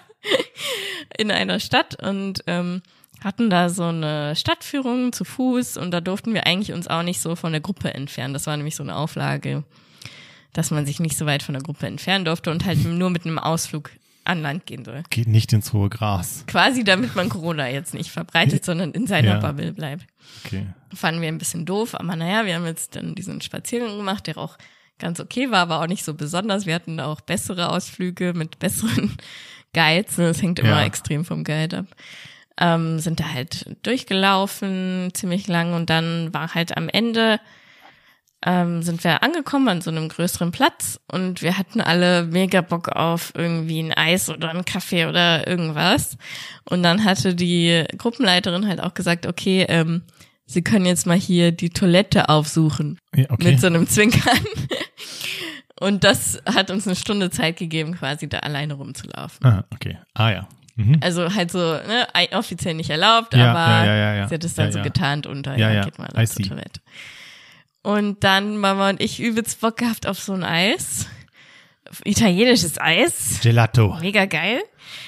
[1.18, 2.82] In einer Stadt und ähm,
[3.24, 7.22] hatten da so eine Stadtführung zu Fuß und da durften wir eigentlich uns auch nicht
[7.22, 8.34] so von der Gruppe entfernen.
[8.34, 9.64] Das war nämlich so eine Auflage,
[10.54, 13.26] dass man sich nicht so weit von der Gruppe entfernen durfte und halt nur mit
[13.26, 13.92] einem Ausflug
[14.24, 15.04] an Land gehen soll.
[15.12, 16.44] Geht nicht ins hohe Gras.
[16.48, 19.40] Quasi damit man Corona jetzt nicht verbreitet, sondern in seiner Ja.
[19.40, 20.06] Bubble bleibt
[20.46, 20.66] Okay.
[20.94, 24.38] fanden wir ein bisschen doof, aber naja, wir haben jetzt dann diesen Spaziergang gemacht, der
[24.38, 24.58] auch
[24.98, 26.66] ganz okay war, aber auch nicht so besonders.
[26.66, 29.16] Wir hatten auch bessere Ausflüge mit besseren
[29.74, 30.18] Guides.
[30.18, 30.86] Es hängt immer Ja.
[30.86, 31.86] extrem vom Guide ab.
[32.60, 37.40] Ähm, sind da halt durchgelaufen, ziemlich lang und dann war halt am Ende
[38.46, 42.90] ähm, sind wir angekommen an so einem größeren Platz und wir hatten alle mega Bock
[42.90, 46.18] auf irgendwie ein Eis oder einen Kaffee oder irgendwas.
[46.70, 50.04] Und dann hatte die Gruppenleiterin halt auch gesagt, okay, ähm,
[50.46, 53.52] sie können jetzt mal hier die Toilette aufsuchen Ja, okay.
[53.52, 54.40] mit so einem Zwinkern.
[55.80, 59.46] Und das hat uns eine Stunde Zeit gegeben, quasi da alleine rumzulaufen.
[59.46, 59.98] ah, okay.
[60.14, 60.48] Ah ja.
[60.76, 61.00] Mhm.
[61.02, 64.72] Also halt so, ne, offiziell nicht erlaubt, Ja, aber ja, ja, sie hat es dann
[64.72, 65.84] so getarnt unter, Ja, ja, ja.
[65.86, 66.44] geht mal zur see.
[66.44, 66.82] Toilette.
[67.82, 71.08] Und dann Mama und ich übelst Bock gehabt auf so ein Eis.
[72.04, 73.40] Italienisches Eis.
[73.42, 73.98] Gelato.
[74.02, 74.62] Mega geil.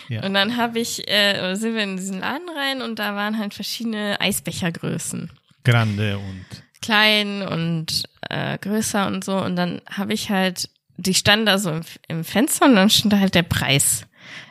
[0.09, 3.53] Und dann habe ich, äh, sind wir in diesen Laden rein und da waren halt
[3.53, 5.31] verschiedene Eisbechergrößen.
[5.63, 6.45] Grande und
[6.81, 9.37] Klein und äh, größer und so.
[9.37, 13.11] Und dann habe ich halt, die standen da so im, im Fenster und dann stand
[13.11, 14.03] da halt der Preis.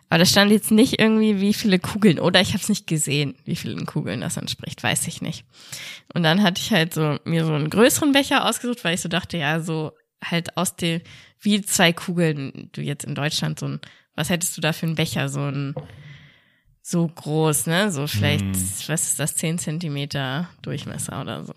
[0.09, 3.35] Aber da stand jetzt nicht irgendwie, wie viele Kugeln, oder ich habe es nicht gesehen,
[3.45, 5.45] wie vielen Kugeln das entspricht, weiß ich nicht.
[6.15, 9.09] Und dann hatte ich halt so mir so einen größeren Becher ausgesucht, weil ich so
[9.09, 9.93] dachte, ja, so
[10.25, 11.01] halt aus dem,
[11.41, 13.81] wie zwei Kugeln, du jetzt in Deutschland so ein,
[14.15, 15.75] was hättest du da für einen Becher, so ein,
[16.83, 17.91] so groß, ne?
[17.91, 18.53] So vielleicht, Hm.
[18.87, 21.53] was ist das, 10 Zentimeter Durchmesser oder so.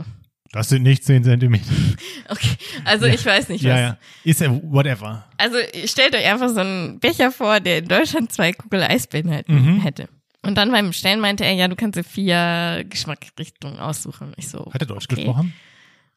[0.51, 1.65] Das sind nicht 10 Zentimeter.
[2.31, 2.49] Okay,
[2.85, 3.69] also ich weiß nicht, was.
[3.69, 3.97] Ja, ja.
[4.23, 5.25] Ist ja whatever.
[5.37, 9.55] Also stellt euch einfach so einen Becher vor, der in Deutschland zwei Kugel Eisbären halten
[9.55, 9.81] Mhm.
[9.81, 10.07] hätte.
[10.43, 14.33] Und dann beim Bestellen meinte er, ja, du kannst dir vier Geschmacksrichtungen aussuchen.
[14.37, 15.15] Ich so, Hat er Deutsch okay.
[15.23, 15.53] gesprochen?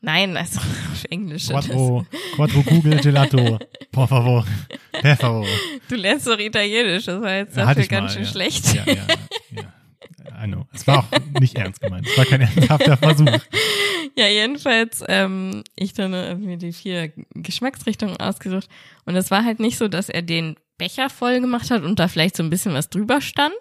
[0.03, 0.59] Nein, also
[0.93, 1.47] auf Englisch.
[1.49, 3.59] Quattro, Quattro Kugel Gelato.
[3.91, 4.45] Por favor.
[5.01, 5.47] Per favor.
[5.89, 8.31] Du lernst doch Italienisch, das war jetzt Ja, dafür ganz mal, schön ja.
[8.31, 8.75] schlecht.
[8.75, 8.93] Ja, ja,
[9.57, 9.73] ja.
[10.27, 10.67] I know.
[10.73, 12.07] Es war auch nicht ernst gemeint.
[12.07, 13.29] Es war kein ernsthafter Versuch.
[14.15, 18.69] Ja, jedenfalls, ähm, ich dann äh, mir die vier Geschmacksrichtungen ausgesucht.
[19.07, 22.09] Und es war halt nicht so, dass er den Becher voll gemacht hat und da
[22.09, 23.55] vielleicht so ein bisschen was drüber stand,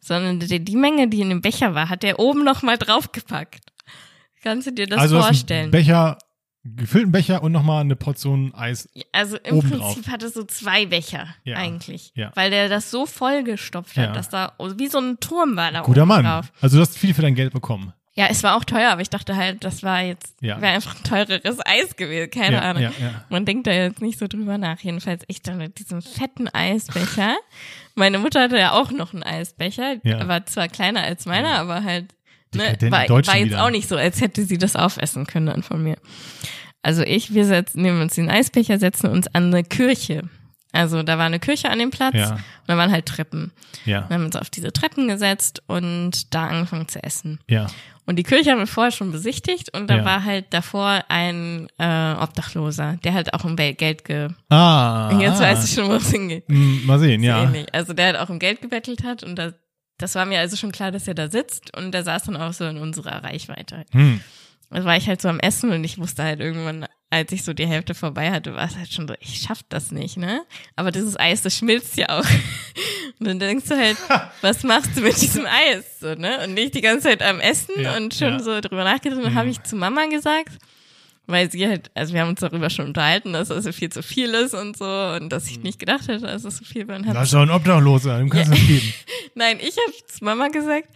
[0.00, 3.60] sondern die, die Menge, die in dem Becher war, hat er oben noch mal draufgepackt.
[4.42, 5.70] Kannst du dir das also vorstellen?
[5.70, 6.18] Becher,
[6.64, 8.88] gefüllten Becher und nochmal eine Portion Eis.
[9.12, 9.60] Also im.
[9.60, 12.30] Prinzip hatte so zwei Becher Ja, eigentlich, ja.
[12.34, 14.12] weil der das so vollgestopft hat, Ja.
[14.12, 16.24] dass da wie so ein Turm war da Guter oben Mann.
[16.24, 16.52] drauf.
[16.60, 17.92] Also du hast viel für dein Geld bekommen.
[18.16, 20.60] Ja, es war auch teuer, aber ich dachte halt, das war jetzt Ja.
[20.60, 22.84] wäre einfach ein teureres Eis gewesen, keine Ahnung.
[22.84, 23.24] Ja, ja.
[23.28, 24.78] Man denkt da jetzt nicht so drüber nach.
[24.80, 27.34] Jedenfalls ich dann mit diesem fetten Eisbecher.
[27.96, 30.28] Meine Mutter hatte ja auch noch einen Eisbecher, Ja.
[30.28, 32.14] war zwar kleiner als meiner, aber halt
[32.54, 33.64] ne, war, war jetzt wieder.
[33.64, 35.96] auch nicht so, als hätte sie das aufessen können dann von mir.
[36.84, 40.22] Also ich, wir setzen, nehmen uns den Eisbecher, setzen uns an eine Kirche.
[40.72, 42.32] Also da war eine Kirche an dem Platz Ja.
[42.32, 43.52] und da waren halt Treppen.
[43.84, 47.40] Ja, Wir haben uns auf diese Treppen gesetzt und da angefangen zu essen.
[47.48, 47.66] ja.
[48.06, 50.04] Und die Kirche haben wir vorher schon besichtigt und da Ja.
[50.04, 54.28] war halt davor ein äh, Obdachloser, der halt auch um Geld ge...
[54.50, 55.16] Ah.
[55.18, 55.44] Jetzt ah.
[55.44, 56.44] weißt du schon, wo es hingeht.
[56.48, 57.44] Hm, Mal sehen, ja.
[57.44, 57.72] Ähnlich.
[57.72, 59.52] Also der halt auch um Geld gebettelt hat und da,
[59.96, 62.52] das war mir also schon klar, dass er da sitzt und der saß dann auch
[62.52, 63.86] so in unserer Reichweite.
[63.92, 64.20] Hm.
[64.74, 67.52] Da war ich halt so am Essen und ich wusste halt irgendwann, als ich so
[67.52, 70.42] die Hälfte vorbei hatte, war es halt schon so, ich schaff das nicht, ne?
[70.76, 72.24] Aber dieses Eis, das schmilzt ja auch.
[73.20, 73.96] Und dann denkst du halt,
[74.40, 76.42] was machst du mit diesem Eis, so, ne?
[76.44, 78.38] Und nicht die ganze Zeit am Essen Ja, und schon ja.
[78.40, 79.18] so drüber nachgedacht.
[79.18, 79.38] Und dann Mhm.
[79.38, 80.58] habe ich zu Mama gesagt,
[81.26, 84.02] weil sie halt, also wir haben uns darüber schon unterhalten, dass das so viel zu
[84.02, 86.96] viel ist und so und dass ich nicht gedacht hätte, dass es so viel war.
[86.96, 88.92] Und hab Das ist doch ein Obdachloser, dem kannst du das geben.
[89.36, 90.88] Nein, ich habe zu Mama gesagt,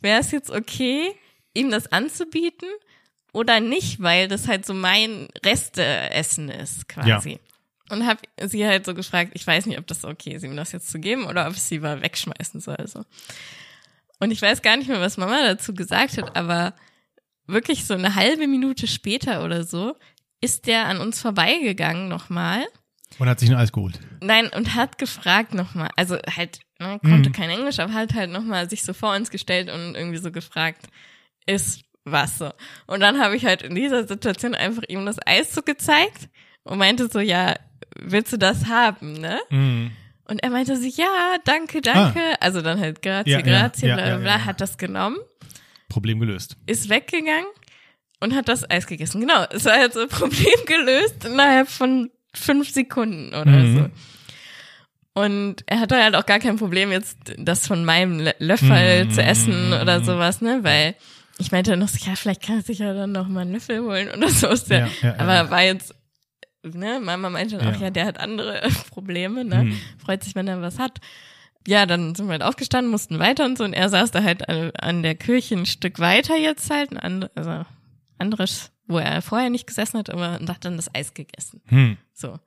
[0.00, 1.08] wäre es jetzt okay,
[1.54, 2.68] ihm das anzubieten
[3.36, 7.38] oder nicht, weil das halt so mein Resteessen ist quasi.
[7.90, 10.72] Und habe sie halt so gefragt, ich weiß nicht, ob das okay ist, ihm das
[10.72, 12.84] jetzt zu geben oder ob ich sie mal wegschmeißen soll.
[12.86, 13.04] So.
[14.18, 16.74] Und ich weiß gar nicht mehr, was Mama dazu gesagt hat, aber
[17.46, 19.94] wirklich so eine halbe Minute später oder so
[20.40, 22.64] ist der an uns vorbeigegangen nochmal
[23.18, 24.00] Und hat sich ein Eis geholt.
[24.20, 27.34] Nein, und hat gefragt nochmal, also halt, ne, konnte Mhm.
[27.34, 30.86] kein Englisch, aber hat halt nochmal sich so vor uns gestellt und irgendwie so gefragt,
[31.46, 32.50] ist was so.
[32.86, 36.28] Und dann habe ich halt in dieser Situation einfach ihm das Eis so gezeigt
[36.64, 37.54] und meinte so, ja,
[38.00, 39.38] willst du das haben, ne?
[39.50, 39.90] Hm.
[40.28, 42.20] Und er meinte so, ja, danke, danke.
[42.40, 44.44] Also dann halt grazie, Ja, grazie, ja, bla bla bla, ja.
[44.44, 45.18] hat das genommen,
[45.88, 46.56] Problem gelöst.
[46.66, 47.46] ist weggegangen
[48.20, 49.20] und hat das Eis gegessen.
[49.20, 53.76] Genau, es war halt so ein Problem gelöst innerhalb von fünf Sekunden oder Mhm.
[53.76, 53.90] so.
[55.22, 59.10] Und er hatte halt auch gar kein Problem, jetzt das von meinem Lö- Löffel Mhm.
[59.12, 60.58] zu essen oder sowas, ne?
[60.62, 60.94] Weil
[61.38, 64.08] ich meinte noch ja, vielleicht kann er sich ja dann noch mal einen Löffel holen
[64.10, 64.48] oder so.
[64.48, 65.50] Ist der, Ja, ja, aber ja.
[65.50, 65.94] war jetzt,
[66.62, 67.90] ne, Mama meinte dann auch, Ja.
[67.90, 69.64] der hat andere Probleme, ne?
[69.64, 69.80] Mhm.
[70.04, 70.98] Freut sich, wenn er was hat.
[71.68, 73.64] Ja, dann sind wir halt aufgestanden, mussten weiter und so.
[73.64, 76.98] Und er saß da halt an, an der Kirche ein Stück weiter jetzt halt, ein
[76.98, 77.64] and, also
[78.18, 81.60] anderes, wo er vorher nicht gesessen hat, aber und hat dann das Eis gegessen.
[81.66, 81.96] Hm.
[82.14, 82.38] So.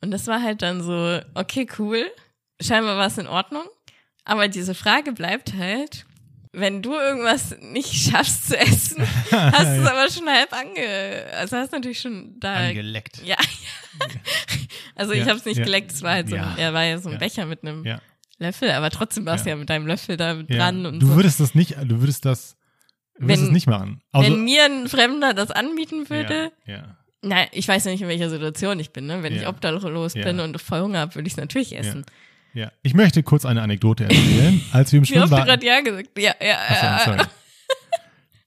[0.00, 2.06] Und das war halt dann so, okay, cool.
[2.60, 3.64] Scheinbar war es in Ordnung.
[4.24, 6.06] Aber diese Frage bleibt halt,
[6.52, 11.56] wenn du irgendwas nicht schaffst zu essen, hast du es aber schon halb ange, also
[11.56, 13.22] hast natürlich schon da, Angeleckt.
[13.24, 13.36] ja,
[14.94, 15.64] also ich Ja, habe es nicht ja.
[15.64, 16.50] geleckt, es war halt so, Ja.
[16.52, 17.18] ein, er war ja so ein.
[17.18, 17.84] Becher mit einem.
[18.40, 19.56] Löffel, aber trotzdem warst du Ja.
[19.56, 21.16] mit deinem Löffel da dran und du so.
[21.16, 22.56] würdest das nicht, du würdest das,
[23.16, 24.00] du würdest Wenn- es nicht machen.
[24.12, 28.06] Also, wenn mir ein Fremder das anbieten würde, Ja, na, ich weiß ja nicht, in
[28.06, 29.24] welcher Situation ich bin, ne?
[29.24, 32.06] Wenn ich obdachlos bin und voll Hunger habe, würde ich es natürlich essen.
[32.58, 32.72] Ja.
[32.82, 34.60] Ich möchte kurz eine Anekdote erzählen.
[34.72, 36.10] Als wir im Schwimmbad, gerade ja gesagt?
[36.18, 37.00] Ja, ja, ja.
[37.04, 37.18] sorry.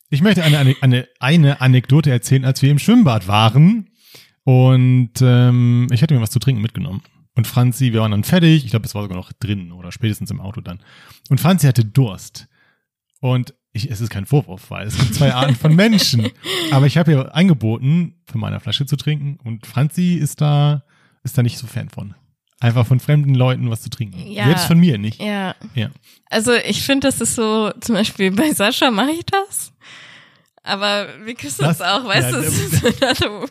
[0.09, 3.89] Ich möchte eine, eine, eine, eine Anekdote erzählen, als wir im Schwimmbad waren.
[4.43, 7.01] Und ähm, ich hatte mir was zu trinken mitgenommen.
[7.34, 8.66] Und Franzi, wir waren dann fertig.
[8.66, 10.80] Ich glaube, es war sogar noch drin oder spätestens im Auto dann.
[11.30, 12.49] Und Franzi hatte Durst.
[13.22, 16.28] Und ich, es ist kein Vorwurf, weil es gibt zwei Arten von Menschen.
[16.72, 19.38] Aber ich habe ihr angeboten, von meiner Flasche zu trinken.
[19.41, 20.84] Und Franzi ist da,
[21.24, 22.16] ist da nicht so Fan von.
[22.62, 24.26] Einfach von fremden Leuten was zu trinken.
[24.32, 24.45] Ja.
[24.45, 25.22] Selbst von mir nicht.
[25.22, 25.55] Ja.
[25.76, 25.89] Ja.
[26.30, 29.74] Also ich finde, das ist so, zum Beispiel bei Sascha mache ich das.
[30.64, 32.43] Aber wir küssen uns auch, weißt Ja, du?
[32.43, 32.53] Es
[32.99, 33.47] der- ist so another-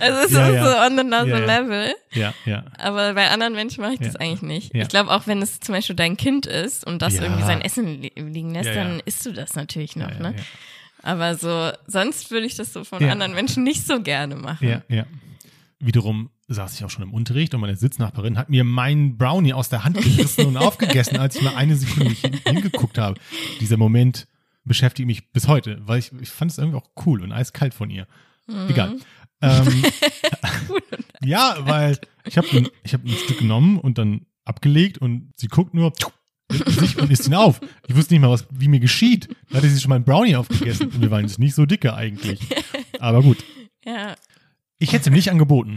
[0.00, 0.64] also es Ja, ist ja.
[0.64, 1.60] so on another Ja, ja.
[1.60, 1.94] level.
[2.12, 2.64] Ja, ja.
[2.78, 4.20] Aber bei anderen Menschen mache ich das Ja.
[4.20, 4.74] eigentlich nicht.
[4.74, 4.82] Ja.
[4.82, 7.22] Ich glaube, auch wenn es zum Beispiel dein Kind ist und das Ja.
[7.22, 8.84] irgendwie sein Essen li liegen lässt, Ja, ja.
[8.84, 10.34] dann isst du das natürlich noch, ja, ja, ne?
[10.36, 10.42] ja.
[11.04, 13.12] Aber so, sonst würde ich das so von Ja.
[13.12, 14.66] anderen Menschen nicht so gerne machen.
[14.68, 15.04] Ja, ja.
[15.78, 19.68] Wiederum saß ich auch schon im Unterricht und meine Sitznachbarin hat mir meinen Brownie aus
[19.68, 23.20] der Hand gerissen und aufgegessen, als ich mal eine Sekunde nicht hin- hingeguckt habe.
[23.60, 24.26] Dieser Moment
[24.64, 27.90] beschäftigt mich bis heute, weil ich, ich fand es irgendwie auch cool und eiskalt von
[27.90, 28.06] ihr.
[28.46, 28.68] Mhm.
[28.68, 28.96] Egal.
[29.40, 29.84] Ähm,
[31.22, 35.46] ja, weil ich habe ein, ich hab ein Stück genommen und dann abgelegt und sie
[35.46, 35.92] guckt nur
[36.50, 37.60] mit sich und isst ihn auf.
[37.86, 39.28] Ich wusste nicht mal, was, wie mir geschieht.
[39.50, 40.88] Da hatte sie schon mal einen Brownie aufgegessen.
[40.88, 42.40] Und wir waren jetzt nicht so dicke eigentlich.
[42.98, 43.38] Aber gut.
[43.84, 44.16] Ja.
[44.80, 45.76] Ich hätte es ihm nicht angeboten.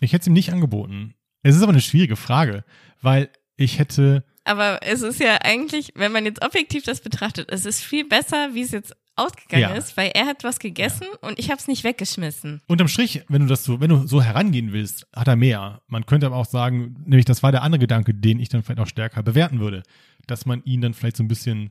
[0.00, 1.14] Ich hätte es ihm nicht angeboten.
[1.42, 2.64] Es ist aber eine schwierige Frage,
[3.00, 7.64] weil ich hätte, Aber es ist ja eigentlich, wenn man jetzt objektiv das betrachtet, es
[7.66, 9.74] ist viel besser, wie es jetzt ausgegangen Ja.
[9.74, 12.60] ist, weil er hat was gegessen und ich habe es nicht weggeschmissen.
[12.66, 15.80] unterm Strich, wenn du das so, wenn du so herangehen willst, hat er mehr.
[15.86, 18.80] Man könnte aber auch sagen, nämlich das war der andere Gedanke, den ich dann vielleicht
[18.80, 19.82] auch stärker bewerten würde,
[20.26, 21.70] dass man ihn dann vielleicht so ein bisschen,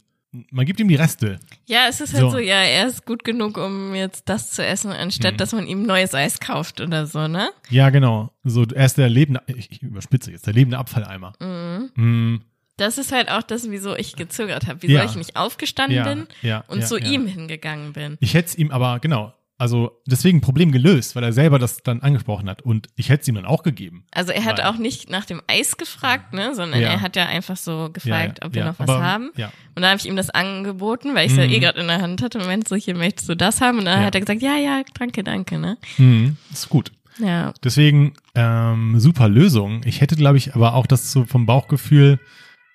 [0.52, 1.40] man gibt ihm die Reste.
[1.66, 2.30] Ja, es ist halt So.
[2.32, 5.38] so, ja, er ist gut genug, um jetzt das zu essen, anstatt Mhm.
[5.38, 7.50] dass man ihm neues Eis kauft oder so, ne?
[7.70, 8.32] Ja, genau.
[8.44, 11.34] So, er ist der lebende, ich, ich überspitze jetzt, der lebende Abfalleimer.
[11.40, 11.92] Mhm.
[11.96, 12.42] Mm,
[12.78, 15.06] Das ist halt auch das, wieso ich gezögert habe, wieso Ja.
[15.06, 18.18] ich nicht aufgestanden ja, bin ja, und zu ihm hingegangen bin.
[18.20, 22.02] Ich hätte es ihm aber, genau, also deswegen Problem gelöst, weil er selber das dann
[22.02, 24.06] angesprochen hat und ich hätte es ihm dann auch gegeben.
[24.12, 26.90] Also er hat auch nicht nach dem Eis gefragt, ne, sondern Ja.
[26.90, 29.32] er hat ja einfach so gefragt, ob wir ja, noch was aber, haben.
[29.38, 31.52] Ja, Und dann habe ich ihm das angeboten, weil ich es ja Mhm.
[31.54, 32.38] eh gerade in der Hand hatte.
[32.40, 33.80] Und meinte so, hier möchtest du das haben?
[33.80, 34.06] Und dann Ja.
[34.08, 35.78] hat er gesagt, ja, ja, danke, danke, ne?
[35.98, 36.92] mhm, ist gut.
[37.20, 37.54] Ja.
[37.64, 39.82] Deswegen ähm, super Lösung.
[39.86, 42.20] Ich hätte, glaube ich, aber auch das so vom Bauchgefühl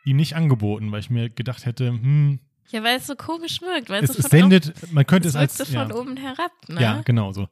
[0.07, 2.39] ihm nicht angeboten, weil ich mir gedacht hätte, hm,
[2.71, 5.59] Ja, weil es so komisch wirkt, weil es, es, sendet, man könnte es es als
[5.59, 6.81] so von ja, oben herab, ne?
[6.81, 7.49] ja, genau so.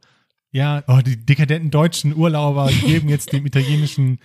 [0.51, 4.21] Ja, oh, die dekadenten deutschen Urlauber geben jetzt dem italienischen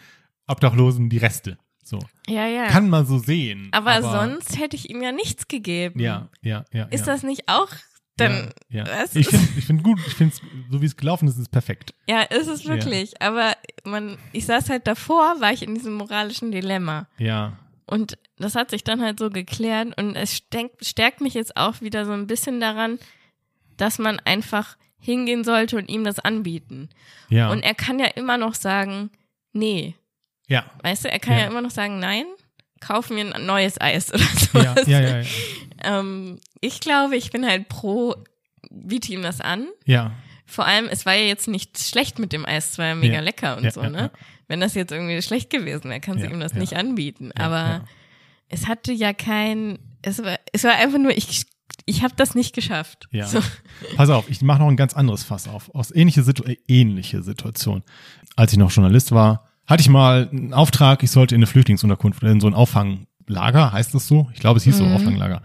[0.47, 1.57] Obdachlosen die Reste.
[1.83, 2.47] So ja.
[2.47, 2.67] ja.
[2.67, 3.69] kann man so sehen.
[3.71, 5.99] aber, sonst hätte ich ihm ja nichts gegeben.
[5.99, 6.85] ja, ja, ja.
[6.85, 7.13] Ist ja.
[7.13, 7.69] das nicht auch
[8.15, 9.05] dann, ja, ja.
[9.13, 10.35] Ich finde ich find gut, ich finde
[10.69, 11.95] so wie es gelaufen ist, ist es perfekt.
[12.07, 13.19] ja, ist es wirklich.
[13.21, 17.07] Aber man, ich saß halt davor, war ich in diesem moralischen Dilemma.
[17.17, 20.41] Ja, Und das hat sich dann halt so geklärt und es
[20.81, 22.97] stärkt, mich jetzt auch wieder so ein bisschen daran,
[23.77, 26.89] dass man einfach hingehen sollte und ihm das anbieten.
[27.29, 29.09] ja, Und er kann ja immer noch sagen,
[29.51, 29.95] nee.
[30.47, 31.47] ja, Weißt du, er kann ja, Ja.
[31.47, 32.25] immer noch sagen, nein,
[32.79, 34.23] kauf mir ein neues Eis oder
[34.63, 34.87] ja, sowas.
[34.87, 35.25] ja, ja, ja,
[35.83, 38.15] Ähm, ich glaube, ich bin halt pro,
[38.69, 39.67] biete ihm das an.
[39.85, 40.11] ja,
[40.45, 43.15] Vor allem, es war ja jetzt nicht schlecht mit dem Eis, es war ja mega
[43.15, 43.19] Ja.
[43.21, 44.11] lecker und Ja, so, ja, ne?
[44.53, 46.59] Wenn das jetzt irgendwie schlecht gewesen wäre, kannst du Ja, ihm das ja.
[46.59, 47.31] nicht anbieten.
[47.31, 47.85] Aber
[48.49, 51.47] es hatte ja kein, es war, es war einfach nur, ich,
[51.87, 53.07] ich habe das nicht geschafft.
[53.09, 53.25] Ja.
[53.25, 53.39] So.
[53.95, 55.73] Pass auf, ich mache noch ein ganz anderes Fass auf.
[55.73, 57.81] Aus ähnliche, Situ äh, ähnliche Situation.
[58.35, 62.21] Als ich noch Journalist war, hatte ich mal einen Auftrag, ich sollte in eine Flüchtlingsunterkunft
[62.21, 64.29] in so ein Auffanglager, heißt das so?
[64.35, 64.93] Ich glaube, es hieß so Mhm.
[64.93, 65.41] Auffanglager.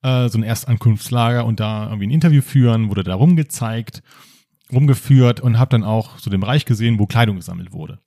[0.00, 4.02] Äh, so ein Erstankunftslager und da irgendwie ein Interview führen, wurde da rumgezeigt,
[4.72, 7.98] rumgeführt und habe dann auch so den Bereich gesehen, wo Kleidung gesammelt wurde.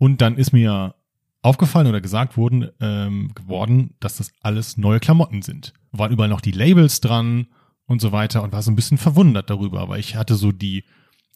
[0.00, 0.94] Und dann ist mir
[1.42, 5.74] aufgefallen oder gesagt wurden, ähm, geworden, dass das alles neue Klamotten sind.
[5.92, 7.48] Waren überall noch die Labels dran
[7.84, 10.84] und so weiter und war so ein bisschen verwundert darüber, weil ich hatte so die,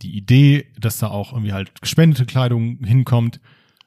[0.00, 3.38] die Idee, dass da auch irgendwie halt gespendete Kleidung hinkommt.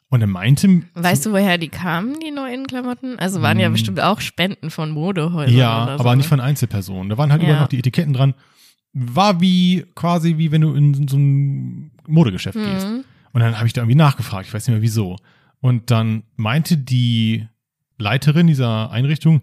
[0.09, 3.17] Und er meinte, Weißt du, woher die kamen, die neuen Klamotten?
[3.17, 3.73] Also waren ja Hm.
[3.73, 6.03] bestimmt auch Spenden von Modehäusern ja, oder so.
[6.03, 6.30] aber nicht ne?
[6.30, 7.09] von Einzelpersonen.
[7.09, 7.47] Da waren halt Ja.
[7.49, 8.36] überall noch die Etiketten dran.
[8.93, 12.88] War wie quasi wie wenn du in so ein Modegeschäft gehst.
[13.34, 15.17] Und dann habe ich da irgendwie nachgefragt, ich weiß nicht mehr wieso.
[15.59, 17.47] Und dann meinte die
[17.97, 19.41] Leiterin dieser Einrichtung,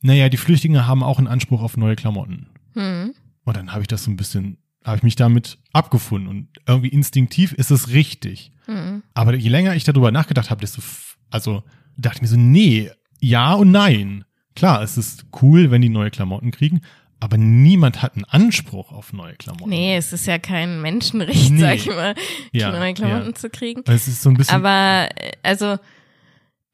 [0.00, 2.46] naja, die Flüchtlinge haben auch einen Anspruch auf neue Klamotten.
[2.74, 3.14] Mhm.
[3.44, 6.28] Und dann habe ich das so ein bisschen, habe ich mich damit abgefunden.
[6.28, 8.52] Und irgendwie instinktiv ist es richtig.
[8.66, 9.02] Mhm.
[9.14, 10.82] Aber je länger ich darüber nachgedacht habe, desto,
[11.30, 11.62] also
[11.96, 14.24] dachte ich mir so, nee, ja und nein.
[14.54, 16.80] Klar, es ist cool, wenn die neue Klamotten kriegen,
[17.20, 19.68] aber niemand hat einen Anspruch auf neue Klamotten.
[19.70, 21.60] Nee, es ist ja kein Menschenrecht, Nee.
[21.60, 22.14] sag ich mal,
[22.52, 23.34] Ja, neue Klamotten ja.
[23.34, 23.82] zu kriegen.
[23.86, 25.76] Es ist so ein bisschen, Aber äh, also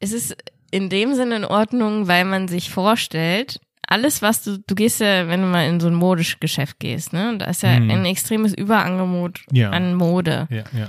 [0.00, 0.36] es ist
[0.70, 5.28] in dem Sinne in Ordnung, weil man sich vorstellt, alles, was du, du gehst ja,
[5.28, 7.28] wenn du mal in so ein Modegeschäft gehst, ne?
[7.28, 7.88] Und da ist ja Hm.
[7.90, 9.70] ein extremes Überangebot Ja.
[9.70, 10.48] an Mode.
[10.50, 10.88] ja, ja,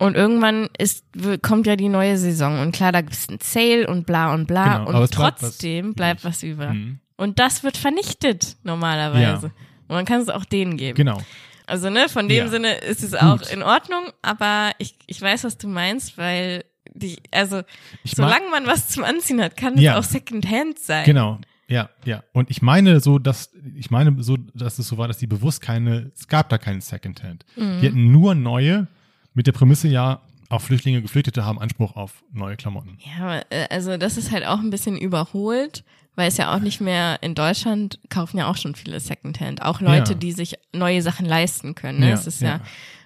[0.00, 1.04] Und irgendwann ist,
[1.42, 4.78] kommt ja die neue Saison und klar, da gibt's ein Sale und bla und bla
[4.78, 6.72] Genau, und es bleibt trotzdem was bleibt was über.
[6.72, 7.00] Mhm.
[7.18, 9.46] Und das wird vernichtet normalerweise.
[9.88, 10.96] Und man kann es auch denen geben.
[10.96, 11.20] genau.
[11.66, 12.48] Also ne, von dem Ja.
[12.48, 13.52] Sinne ist es auch Gut.
[13.52, 16.64] in Ordnung, aber ich, ich weiß, was du meinst, weil
[16.94, 17.60] die, also
[18.04, 19.98] Ich solange man was zum Anziehen hat, kann es Ja.
[19.98, 21.04] auch Secondhand sein.
[21.04, 21.38] Genau.
[21.68, 22.22] Ja, ja.
[22.32, 25.60] Und ich meine so, dass, ich meine so, dass es so war, dass die bewusst
[25.60, 27.44] keine, es gab da keinen Secondhand.
[27.56, 27.80] Mhm.
[27.82, 28.86] Die hatten nur neue,
[29.34, 32.96] mit der Prämisse ja, auch Flüchtlinge, Geflüchtete haben Anspruch auf neue Klamotten.
[33.04, 35.84] Ja, aber, äh, also das ist halt auch ein bisschen überholt,
[36.18, 39.62] weil es ja auch nicht mehr in Deutschland kaufen ja auch schon viele Secondhand.
[39.62, 40.18] Auch Leute, Ja.
[40.18, 42.00] die sich neue Sachen leisten können.
[42.00, 42.08] Ne?
[42.08, 42.48] Ja, Es ist ja.
[42.48, 42.60] ja.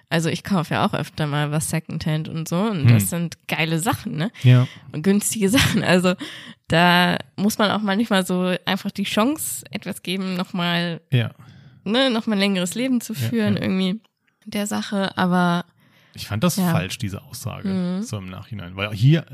[0.09, 2.87] also ich kaufe ja auch öfter mal was Secondhand und so und Hm.
[2.87, 4.31] das sind geile Sachen, ne?
[4.41, 4.67] Ja.
[4.91, 5.83] Und günstige Sachen.
[5.83, 6.15] Also
[6.67, 11.31] da muss man auch manchmal so einfach die Chance etwas geben, nochmal, Ja.
[11.83, 14.01] ne, nochmal ein längeres Leben zu führen irgendwie
[14.45, 15.15] der Sache.
[15.17, 15.65] Aber
[16.15, 16.71] Ich fand das Ja.
[16.71, 18.03] falsch, diese Aussage, Mhm.
[18.03, 18.75] so im Nachhinein.
[18.75, 19.25] Weil hier,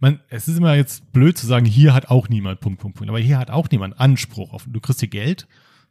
[0.00, 3.08] man, es ist immer jetzt blöd zu sagen, hier hat auch niemand Punkt, Punkt, Punkt.
[3.08, 5.46] Aber hier hat auch niemand Anspruch auf, du kriegst hier Geld,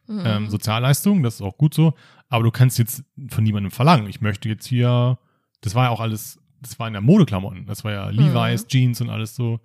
[0.06, 0.22] Mhm.
[0.26, 1.94] ähm, Sozialleistungen, das ist auch gut so,
[2.28, 4.06] aber du kannst jetzt von niemandem verlangen.
[4.08, 5.18] Ich möchte jetzt hier,
[5.62, 8.18] das war ja auch alles, das war in der Modeklamotten, das war ja Mhm.
[8.18, 9.60] Levi's, Jeans und alles so.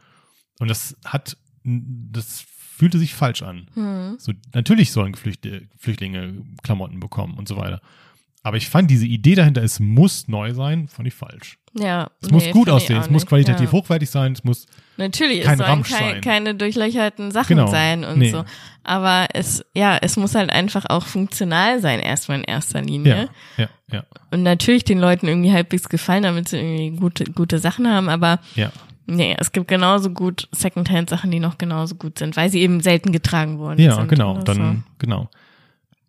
[0.59, 3.67] Und das hat, das fühlte sich falsch an.
[3.73, 7.81] hm, So, natürlich sollen Flüchtlinge Klamotten bekommen und so weiter.
[8.41, 11.57] Aber ich fand diese Idee dahinter, es muss neu sein, fand ich falsch.
[11.77, 12.09] ja.
[12.21, 13.71] Es muss nee, gut find ich aussehen, es muss qualitativ ja.
[13.73, 14.65] hochwertig sein, es muss,
[14.97, 16.21] Natürlich, kein es sollen Ramsch kei sein.
[16.21, 17.67] keine durchlöcherten Sachen Genau.
[17.69, 18.31] sein und Nee.
[18.31, 18.45] so.
[18.83, 23.29] Aber es, ja, es muss halt einfach auch funktional sein, erstmal in erster Linie.
[23.57, 27.59] ja, ja, ja, Und natürlich den Leuten irgendwie halbwegs gefallen, damit sie irgendwie gute, gute
[27.59, 28.71] Sachen haben, aber ja.
[29.05, 33.11] nee, es gibt genauso gut Secondhand-Sachen, die noch genauso gut sind, weil sie eben selten
[33.11, 33.81] getragen wurden.
[33.81, 35.29] Ja, genau, dann, genau.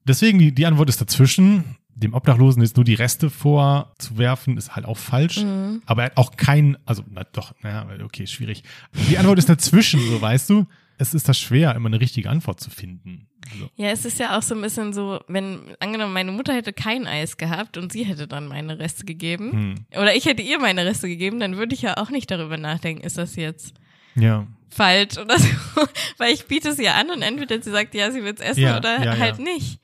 [0.07, 1.77] Deswegen, die, die Antwort ist dazwischen.
[2.03, 5.39] Dem Obdachlosen jetzt nur die Reste vorzuwerfen, ist halt auch falsch.
[5.39, 5.83] Mhm.
[5.87, 8.63] Aber er hat auch kein, also, na doch, naja, okay, schwierig.
[9.09, 10.67] Die Antwort ist dazwischen, so weißt du.
[10.99, 13.27] Es ist das schwer, immer eine richtige Antwort zu finden.
[13.59, 13.71] So.
[13.77, 17.07] Ja, es ist ja auch so ein bisschen so, wenn, angenommen, meine Mutter hätte kein
[17.07, 19.75] Eis gehabt und sie hätte dann meine Reste gegeben, Hm.
[19.93, 23.03] oder ich hätte ihr meine Reste gegeben, dann würde ich ja auch nicht darüber nachdenken,
[23.03, 23.73] ist das jetzt
[24.15, 25.49] Ja, falsch oder so,
[26.19, 28.61] weil ich biete es ihr an und entweder sie sagt, ja, sie will es essen
[28.63, 29.45] Ja, oder ja, halt ja.
[29.45, 29.81] nicht.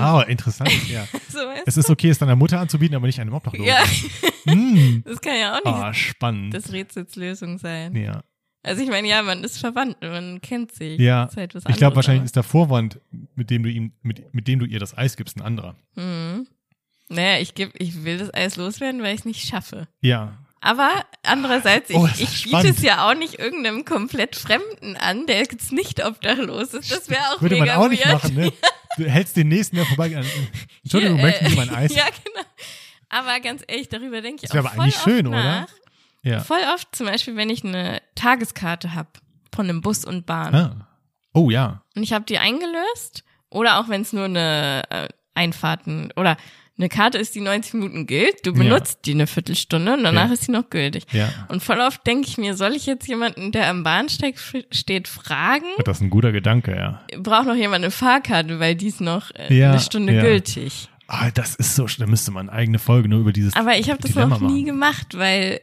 [0.00, 1.06] Ah, interessant, ja.
[1.28, 3.66] so, Es ist okay, es deiner Mutter anzubieten, aber nicht einem Obdachlosen.
[3.66, 3.82] ja,
[4.44, 5.02] Hm.
[5.06, 6.52] das kann ja auch nicht Ah, spannend.
[6.54, 7.94] das Rätsels Lösung sein.
[7.96, 8.22] ja.
[8.64, 11.00] Also ich meine, ja, man ist verwandt, man kennt sich.
[11.00, 13.00] Ja, halt ich glaube wahrscheinlich ist der Vorwand,
[13.34, 15.74] mit dem du ihm, mit, mit dem du ihr das Eis gibst, ein anderer.
[15.96, 16.46] Mhm.
[17.08, 19.88] Naja, ich geb, ich will das Eis loswerden, weil ich es nicht schaffe.
[20.00, 20.88] Ja, Aber
[21.24, 25.72] andererseits, ich, Oh, ich biete es ja auch nicht irgendeinem komplett Fremden an, der jetzt
[25.72, 26.92] nicht obdachlos ist.
[26.92, 28.22] Das wäre auch würde man mega auch nicht weird.
[28.22, 28.52] machen, ne?
[28.96, 30.24] Du hältst den nächsten, der vorbei an.
[30.82, 31.94] Entschuldigung, Hier, möchten Sie äh, mein Eis?
[31.96, 32.46] Ja, genau.
[33.08, 35.38] Aber ganz ehrlich, darüber denke ich Das wäre auch aber voll eigentlich oft schön, nach.
[35.40, 35.66] oder?
[36.22, 36.40] Ja.
[36.40, 39.08] Voll oft, zum Beispiel, wenn ich eine Tageskarte habe
[39.54, 40.88] von einem Bus und Bahn Ah.
[41.34, 41.82] Oh ja.
[41.96, 46.36] und ich habe die eingelöst oder auch wenn es nur eine äh, Einfahrten oder
[46.78, 48.56] eine Karte ist, die 90 Minuten gilt, du Ja.
[48.58, 50.32] benutzt die eine Viertelstunde und danach Ja.
[50.32, 51.04] ist sie noch gültig.
[51.12, 51.28] Ja.
[51.48, 54.36] Und voll oft denke ich mir, soll ich jetzt jemanden, der am Bahnsteig
[54.70, 55.66] steht, fragen?
[55.84, 57.02] Das ist ein guter Gedanke, ja.
[57.18, 60.22] Braucht noch jemand eine Fahrkarte, weil die ist noch äh, Ja, eine Stunde ja.
[60.22, 60.88] gültig.
[61.08, 63.90] Ah, das ist so, da müsste man eine eigene Folge nur über dieses Aber ich
[63.90, 64.66] habe das Dilemma noch nie machen.
[64.66, 65.60] gemacht, weil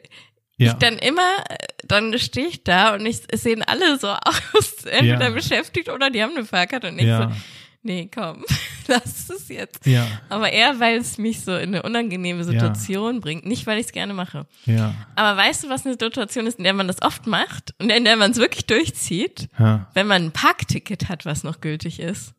[0.57, 0.67] Ja.
[0.67, 1.55] ich dann immer, äh,
[1.85, 4.09] dann stehe ich da und ich, es sehen alle so
[4.53, 5.29] aus, entweder Ja.
[5.31, 7.29] beschäftigt oder die haben eine Fahrkarte und ich Ja.
[7.31, 7.35] so,
[7.81, 8.45] nee, komm,
[8.87, 9.85] lass es jetzt.
[9.85, 10.07] Ja.
[10.29, 13.91] Aber eher, weil es mich so in eine unangenehme Situation bringt, nicht weil ich es
[13.91, 14.47] gerne mache.
[14.65, 14.93] Ja.
[15.15, 18.05] Aber weißt du, was eine Situation ist, in der man das oft macht und in
[18.05, 19.49] der man es wirklich durchzieht?
[19.57, 19.87] ja.
[19.93, 22.33] Wenn man ein Parkticket hat, was noch gültig ist.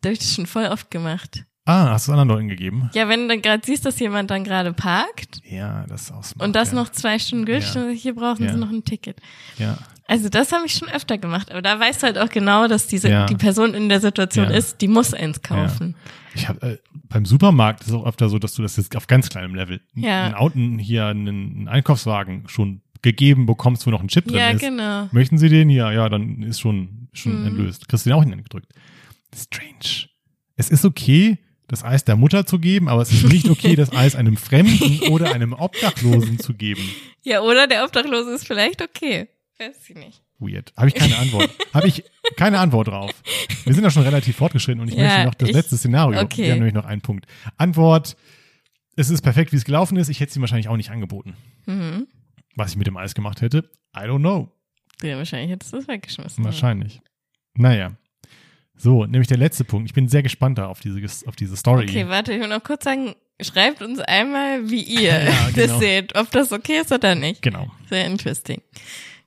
[0.00, 1.44] Das habe ich das schon voll oft gemacht.
[1.66, 2.90] Ah, hast du es anderen Leuten gegeben?
[2.94, 6.46] Ja, wenn du gerade siehst, dass jemand dann gerade parkt Ja, das ist auch smart,
[6.46, 6.74] und das ja.
[6.74, 7.88] noch zwei Stunden gültig, Ja.
[7.88, 8.52] hier brauchen Ja.
[8.52, 9.18] sie noch ein Ticket.
[9.58, 9.78] Ja.
[10.06, 12.86] Also das habe ich schon öfter gemacht, aber da weißt du halt auch genau, dass
[12.86, 13.24] diese Ja.
[13.24, 14.56] die Person in der Situation Ja.
[14.56, 15.96] ist, die muss eins kaufen.
[16.34, 19.06] Ich habe äh, beim Supermarkt ist es auch öfter so, dass du das jetzt auf
[19.06, 20.24] ganz kleinem Level, Ja.
[20.26, 24.50] ein Auto, hier einen, einen Einkaufswagen schon gegeben bekommst, wo noch ein Chip drin Ja,
[24.50, 24.60] ist.
[24.60, 25.08] genau.
[25.12, 25.70] Möchten Sie den?
[25.70, 27.46] Ja, ja, dann ist schon, schon Mhm.
[27.46, 27.88] entlöst.
[27.88, 28.70] Kriegst du den auch hingedrückt.
[29.34, 30.08] Strange.
[30.56, 31.38] Es ist okay,
[31.68, 35.00] das Eis der Mutter zu geben, aber es ist nicht okay, das Eis einem Fremden
[35.08, 36.82] oder einem Obdachlosen zu geben.
[37.22, 39.28] Ja, oder der Obdachlose ist vielleicht okay.
[39.58, 40.22] Weiß ich nicht.
[40.38, 40.72] Weird.
[40.76, 41.48] Habe ich keine Antwort.
[41.72, 42.04] Habe ich
[42.36, 43.10] keine Antwort drauf.
[43.64, 46.20] Wir sind ja schon relativ fortgeschritten und ich Ja, möchte noch das ich- letzte Szenario.
[46.20, 46.42] okay.
[46.42, 47.26] Wir haben nämlich noch einen Punkt.
[47.56, 48.16] Antwort.
[48.96, 50.08] Es ist perfekt, wie es gelaufen ist.
[50.08, 51.34] Ich hätte sie wahrscheinlich auch nicht angeboten.
[51.66, 52.06] Mhm.
[52.56, 54.50] Was ich mit dem Eis gemacht hätte, I don't know.
[55.02, 56.44] Ja, wahrscheinlich hättest du es weggeschmissen.
[56.44, 57.00] Wahrscheinlich.
[57.54, 57.92] Naja.
[58.76, 59.88] So, nämlich der letzte Punkt.
[59.88, 61.84] Ich bin sehr gespannt da auf diese, auf diese Story.
[61.88, 65.66] Okay, warte, ich will noch kurz sagen, schreibt uns einmal, wie ihr Ja, genau.
[65.72, 67.42] das seht, ob das okay ist oder nicht.
[67.42, 67.70] Genau.
[67.88, 68.60] Sehr interesting.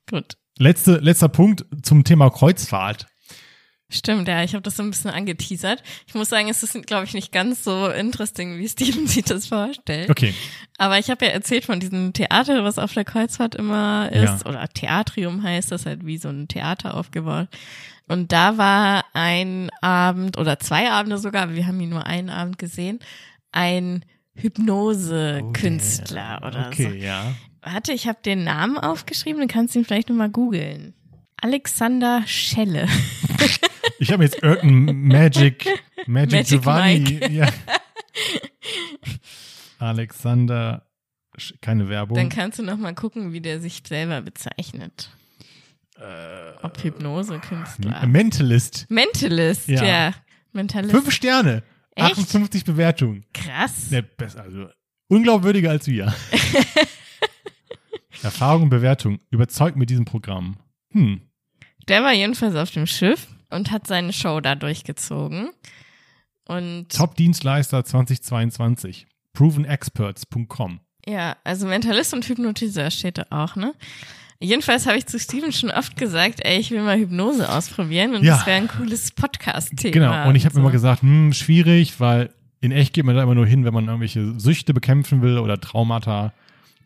[0.10, 0.38] Gut.
[0.60, 3.06] Letzte, letzter Punkt zum Thema Kreuzfahrt.
[3.90, 5.82] Stimmt, ja, ich habe das so ein bisschen angeteasert.
[6.08, 9.48] Ich muss sagen, es ist, glaube ich, nicht ganz so interesting, wie Steven sich das
[9.48, 10.10] vorstellt.
[10.10, 10.34] Okay.
[10.78, 14.46] Aber ich habe ja erzählt von diesem Theater, was auf der Kreuzfahrt immer ist, Ja.
[14.46, 17.48] oder Theatrium heißt das halt wie so ein Theater aufgebaut.
[18.08, 22.30] Und da war ein Abend oder zwei Abende sogar, aber wir haben ihn nur einen
[22.30, 23.00] Abend gesehen,
[23.52, 24.06] ein
[24.36, 26.84] Hypnose-Künstler oder so.
[26.84, 27.34] Okay, ja.
[27.62, 30.94] Warte, ich habe den Namen aufgeschrieben, dann kannst du ihn vielleicht nochmal googeln.
[31.42, 32.88] Alexander Schelle.
[34.00, 35.66] Ich habe jetzt irgendein Magic,
[36.06, 37.20] Magic, Magic Giovanni.
[37.32, 37.48] Ja.
[39.80, 40.86] Alexander,
[41.62, 42.16] keine Werbung.
[42.16, 45.10] Dann kannst du nochmal gucken, wie der sich selber bezeichnet.
[46.62, 48.06] Ob Hypnose-Künstler.
[48.08, 48.86] Mentalist.
[48.90, 49.84] Mentalist, Ja.
[49.86, 50.14] ja.
[50.54, 50.92] Mentalist.
[50.92, 51.64] Fünf Sterne.
[51.96, 52.18] Echt?
[52.18, 53.26] 58 Bewertungen.
[53.34, 53.90] Krass.
[53.92, 54.68] Ne, besser, also
[55.08, 56.14] unglaubwürdiger als wir.
[58.24, 59.20] Erfahrung und Bewertung.
[59.30, 60.58] Überzeugt mit diesem Programm.
[60.92, 61.22] Hm.
[61.88, 65.50] Der war jedenfalls auf dem Schiff und hat seine Show da durchgezogen.
[66.48, 69.08] Und Top-Dienstleister 2022.
[69.34, 70.80] Provenexperts.com.
[71.06, 73.74] ja, also Mentalist und Hypnotiseur steht da auch, ne?
[74.40, 78.24] Jedenfalls habe ich zu Steven schon oft gesagt, ey, ich will mal Hypnose ausprobieren und
[78.24, 78.36] Ja.
[78.38, 79.92] das wäre ein cooles Podcast-Thema.
[79.94, 80.28] Genau.
[80.30, 80.62] Und ich habe so.
[80.62, 82.30] immer gesagt, hm, schwierig, weil
[82.62, 85.60] in echt geht man da immer nur hin, wenn man irgendwelche Süchte bekämpfen will oder
[85.60, 86.34] Traumata.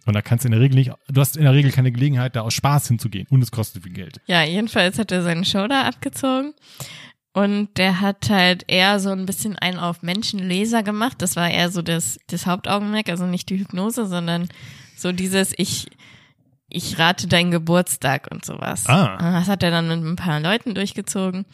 [0.05, 2.35] Und da kannst du in der Regel nicht, du hast in der Regel keine Gelegenheit,
[2.35, 3.27] da aus Spaß hinzugehen.
[3.29, 4.19] Und es kostet viel Geld.
[4.27, 6.53] Ja, jedenfalls hat er seine Show da abgezogen.
[7.33, 11.21] Und der hat halt eher so ein bisschen einen auf Menschenleser gemacht.
[11.21, 14.49] Das war eher so das, das Hauptaugenmerk, also nicht die Hypnose, sondern
[14.97, 15.87] so dieses, ich,
[16.71, 18.87] ich rate deinen Geburtstag und sowas.
[18.87, 19.17] Ah.
[19.19, 21.45] Das hat er dann mit ein paar Leuten durchgezogen.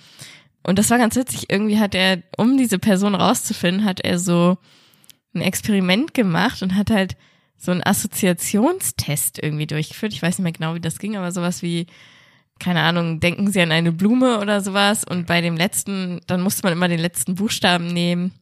[0.63, 1.49] Und das war ganz witzig.
[1.49, 4.57] Irgendwie hat er, um diese Person rauszufinden, hat er so
[5.33, 7.15] ein Experiment gemacht und hat halt
[7.57, 10.13] so einen Assoziationstest irgendwie durchgeführt.
[10.13, 11.87] Ich weiß nicht mehr genau, wie das ging, aber sowas wie,
[12.59, 15.03] keine Ahnung, denken Sie an eine Blume oder sowas.
[15.03, 18.33] Und bei dem letzten, dann musste man immer den letzten Buchstaben nehmen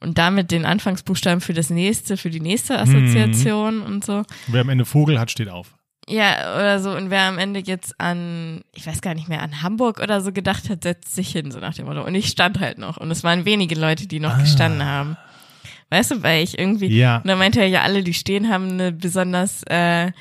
[0.00, 4.24] und damit den Anfangsbuchstaben für das nächste, für die nächste Assoziation und so.
[4.48, 5.74] Wer am Ende Vogel hat, steht auf.
[6.08, 6.90] Ja, oder so.
[6.90, 10.32] Und wer am Ende jetzt an, ich weiß gar nicht mehr, an Hamburg oder so
[10.32, 12.02] gedacht hat, setzt sich hin, so nach dem Motto.
[12.04, 12.96] Und ich stand halt noch.
[12.96, 14.40] Und es waren wenige Leute, die noch Ah.
[14.40, 15.16] gestanden haben.
[15.90, 17.18] Weißt du, weil ich irgendwie, Ja.
[17.18, 20.12] und dann meinte er ja, alle, die stehen, haben eine besonders äh,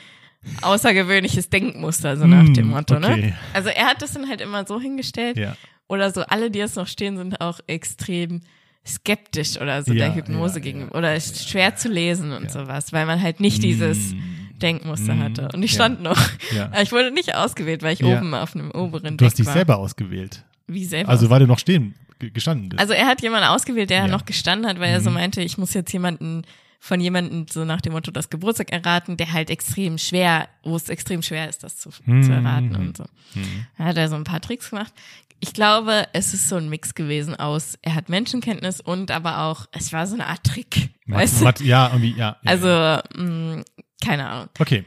[0.62, 3.22] außergewöhnliches Denkmuster, so nach Hm, dem Motto, okay.
[3.22, 3.34] ne?
[3.54, 5.38] Also er hat das dann halt immer so hingestellt.
[5.38, 5.56] Ja.
[5.88, 8.42] Oder so, alle, die jetzt noch stehen, sind auch extrem
[8.86, 10.98] skeptisch oder so Ja, der Hypnose ja, gegenüber.
[10.98, 14.20] Oder ist schwer zu lesen und sowas, weil man halt nicht dieses Mm.
[14.60, 15.50] Denkmuster Mm, hatte.
[15.54, 15.76] Und ich ja.
[15.76, 16.20] stand noch.
[16.56, 16.72] Ja.
[16.82, 18.18] Ich wurde nicht ausgewählt, weil ich Ja.
[18.18, 19.54] oben auf einem oberen Du Deck hast dich war.
[19.54, 20.44] selber ausgewählt.
[20.68, 21.10] Wie selber.
[21.10, 22.80] Also weil du noch stehen ge- gestanden bist.
[22.80, 24.08] also er hat jemanden ausgewählt, der Ja.
[24.08, 25.16] noch gestanden hat, weil er so Mhm.
[25.16, 26.44] meinte, ich muss jetzt jemanden
[26.82, 30.88] von jemandem so nach dem Motto das Geburtstag erraten, der halt extrem schwer, wo es
[30.88, 32.24] extrem schwer ist, das zu, Mhm.
[32.24, 33.04] zu erraten und so.
[33.36, 33.66] Mhm.
[33.78, 34.94] Da hat er so ein paar Tricks gemacht.
[35.42, 39.68] Ich glaube, es ist so ein Mix gewesen aus, er hat Menschenkenntnis und aber auch,
[39.72, 40.90] es war so eine Art Trick.
[41.06, 41.44] Mat- Weißt du?
[41.46, 42.38] Mat- ja, irgendwie, ja.
[42.44, 42.52] ja.
[42.52, 43.64] Also, mh,
[44.04, 44.50] keine Ahnung.
[44.60, 44.86] Okay.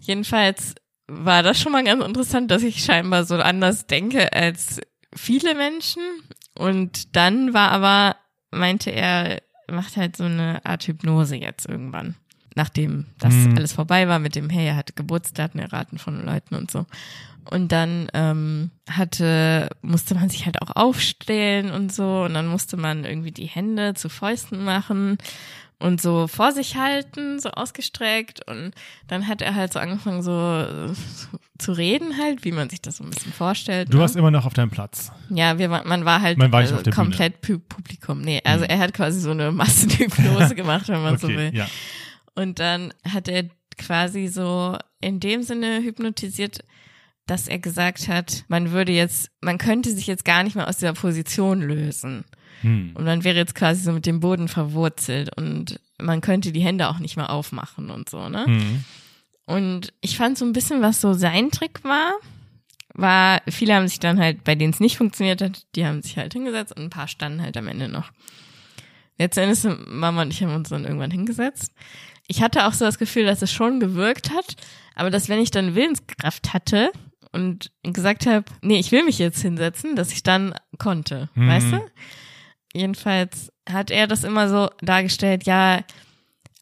[0.00, 0.74] Jedenfalls
[1.06, 4.80] war das schon mal ganz interessant, dass ich scheinbar so anders denke als
[5.14, 6.02] viele Menschen.
[6.54, 8.16] Und dann war aber,
[8.50, 12.16] meinte er, macht halt so eine Art Hypnose jetzt irgendwann.
[12.54, 13.56] Nachdem das Mhm.
[13.56, 16.84] alles vorbei war mit dem, hey, er hatte Geburtsdaten erraten von Leuten und so.
[17.50, 22.22] Und dann ähm, hatte, musste man sich halt auch aufstellen und so.
[22.24, 25.18] Und dann musste man irgendwie die Hände zu Fäusten machen
[25.82, 28.46] und so vor sich halten, so ausgestreckt.
[28.48, 28.72] Und
[29.08, 30.92] dann hat er halt so angefangen, so äh,
[31.58, 33.92] zu reden halt, wie man sich das so ein bisschen vorstellt.
[33.92, 34.02] Du ne?
[34.02, 35.12] warst immer noch auf deinem Platz.
[35.28, 36.90] Ja, wir, man war halt Man war Bühne.
[36.90, 38.20] komplett Pu Publikum.
[38.20, 41.54] Nee, also er hat quasi so eine Massenhypnose gemacht, wenn man so Okay, will.
[41.54, 41.66] ja.
[42.34, 43.44] Und dann hat er
[43.76, 46.60] quasi so in dem Sinne hypnotisiert,
[47.26, 50.78] dass er gesagt hat, man würde jetzt, man könnte sich jetzt gar nicht mehr aus
[50.78, 52.24] dieser Position lösen.
[52.62, 52.92] Hm.
[52.94, 56.88] Und man wäre jetzt quasi so mit dem Boden verwurzelt und man könnte die Hände
[56.88, 58.46] auch nicht mehr aufmachen und so, ne?
[58.46, 58.84] Hm.
[59.44, 62.14] Und ich fand so ein bisschen, was so sein Trick war,
[62.94, 66.16] war, viele haben sich dann halt, bei denen es nicht funktioniert hat, die haben sich
[66.16, 68.10] halt hingesetzt und ein paar standen halt am Ende noch.
[69.18, 71.72] Letzten Endes, Mama und ich haben uns dann irgendwann hingesetzt.
[72.28, 74.56] Ich hatte auch so das Gefühl, dass es schon gewirkt hat,
[74.94, 76.90] aber dass wenn ich dann Willenskraft hatte
[77.30, 81.48] und gesagt habe, nee, ich will mich jetzt hinsetzen, dass ich dann konnte, Mhm.
[81.48, 81.80] weißt du?
[82.74, 85.84] Jedenfalls hat er das immer so dargestellt, ja,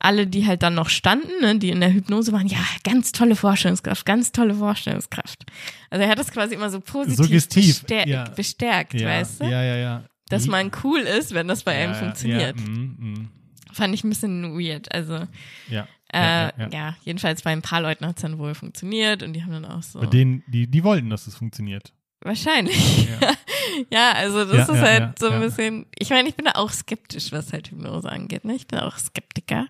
[0.00, 3.36] alle, die halt dann noch standen, ne, die in der Hypnose waren, ja, ganz tolle
[3.36, 5.44] Vorstellungskraft, ganz tolle Vorstellungskraft.
[5.90, 8.24] Also er hat das quasi immer so positiv Suggestiv, bestär ja.
[8.30, 9.44] bestärkt, Ja, weißt du?
[9.44, 10.04] ja, ja, ja.
[10.30, 12.58] Dass man cool ist, wenn das bei einem ja, funktioniert.
[12.58, 13.30] Ja, mm, mm.
[13.72, 14.90] Fand ich ein bisschen weird.
[14.92, 15.26] Also,
[15.68, 16.96] ja, äh, ja.
[17.04, 19.82] jedenfalls bei ein paar Leuten hat es dann wohl funktioniert und die haben dann auch
[19.82, 20.00] so.
[20.00, 21.92] Bei denen, die, die wollten, dass es funktioniert.
[22.22, 23.08] Wahrscheinlich.
[23.20, 23.34] Ja.
[23.90, 25.86] Ja, also das Ja, ist ja, halt so ein bisschen.
[25.98, 28.44] Ich meine, ich bin da auch skeptisch, was halt Hypnose angeht.
[28.44, 28.54] Ne?
[28.54, 29.68] Ich bin auch Skeptiker.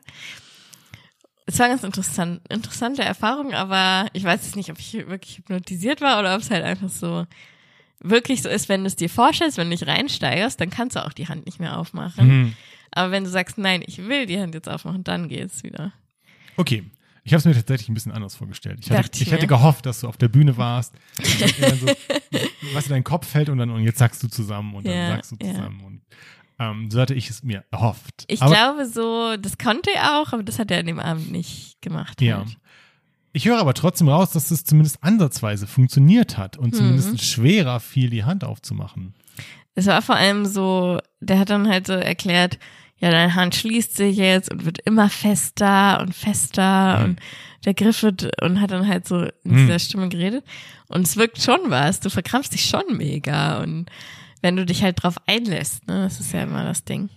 [1.44, 6.00] Es war ganz interessant, interessante Erfahrung, aber ich weiß jetzt nicht, ob ich wirklich hypnotisiert
[6.00, 7.26] war oder ob es halt einfach so
[8.00, 11.04] wirklich so ist, wenn du es dir vorstellst, wenn du dich reinsteigerst, dann kannst du
[11.04, 12.28] auch die Hand nicht mehr aufmachen.
[12.28, 12.54] Hm.
[12.92, 15.92] Aber wenn du sagst, nein, ich will die Hand jetzt aufmachen, dann geht's wieder.
[16.56, 16.84] Okay.
[17.24, 18.78] Ich habe es mir tatsächlich ein bisschen anders vorgestellt.
[18.82, 20.94] Ich, hatte, ich ich hätte gehofft, dass du auf der Bühne warst.
[21.80, 21.86] So,
[22.74, 25.08] was in deinen Kopf fällt und dann und jetzt sagst du zusammen und dann Ja,
[25.16, 25.52] sagst du ja.
[25.54, 25.80] zusammen.
[25.84, 26.00] Und
[26.58, 28.24] ähm, so hatte ich es mir erhofft.
[28.28, 31.30] Ich aber, glaube so, das konnte er auch, aber das hat er an dem Abend
[31.32, 32.20] nicht gemacht.
[32.22, 32.38] Ja.
[32.38, 32.56] Halt.
[33.32, 37.18] Ich höre aber trotzdem raus, dass es zumindest ansatzweise funktioniert hat und zumindest Mhm.
[37.18, 39.14] schwerer fiel, die Hand aufzumachen.
[39.74, 42.58] Es war vor allem so, der hat dann halt so erklärt,
[43.00, 47.04] ja, deine Hand schließt sich jetzt und wird immer fester und fester Mhm.
[47.04, 47.20] und
[47.64, 49.56] der Griff wird und hat dann halt so in Mhm.
[49.66, 50.44] dieser Stimme geredet.
[50.88, 52.00] Und es wirkt schon was.
[52.00, 53.60] Du verkrampfst dich schon mega.
[53.62, 53.86] Und
[54.42, 57.10] wenn du dich halt drauf einlässt, ne, das ist ja immer das Ding.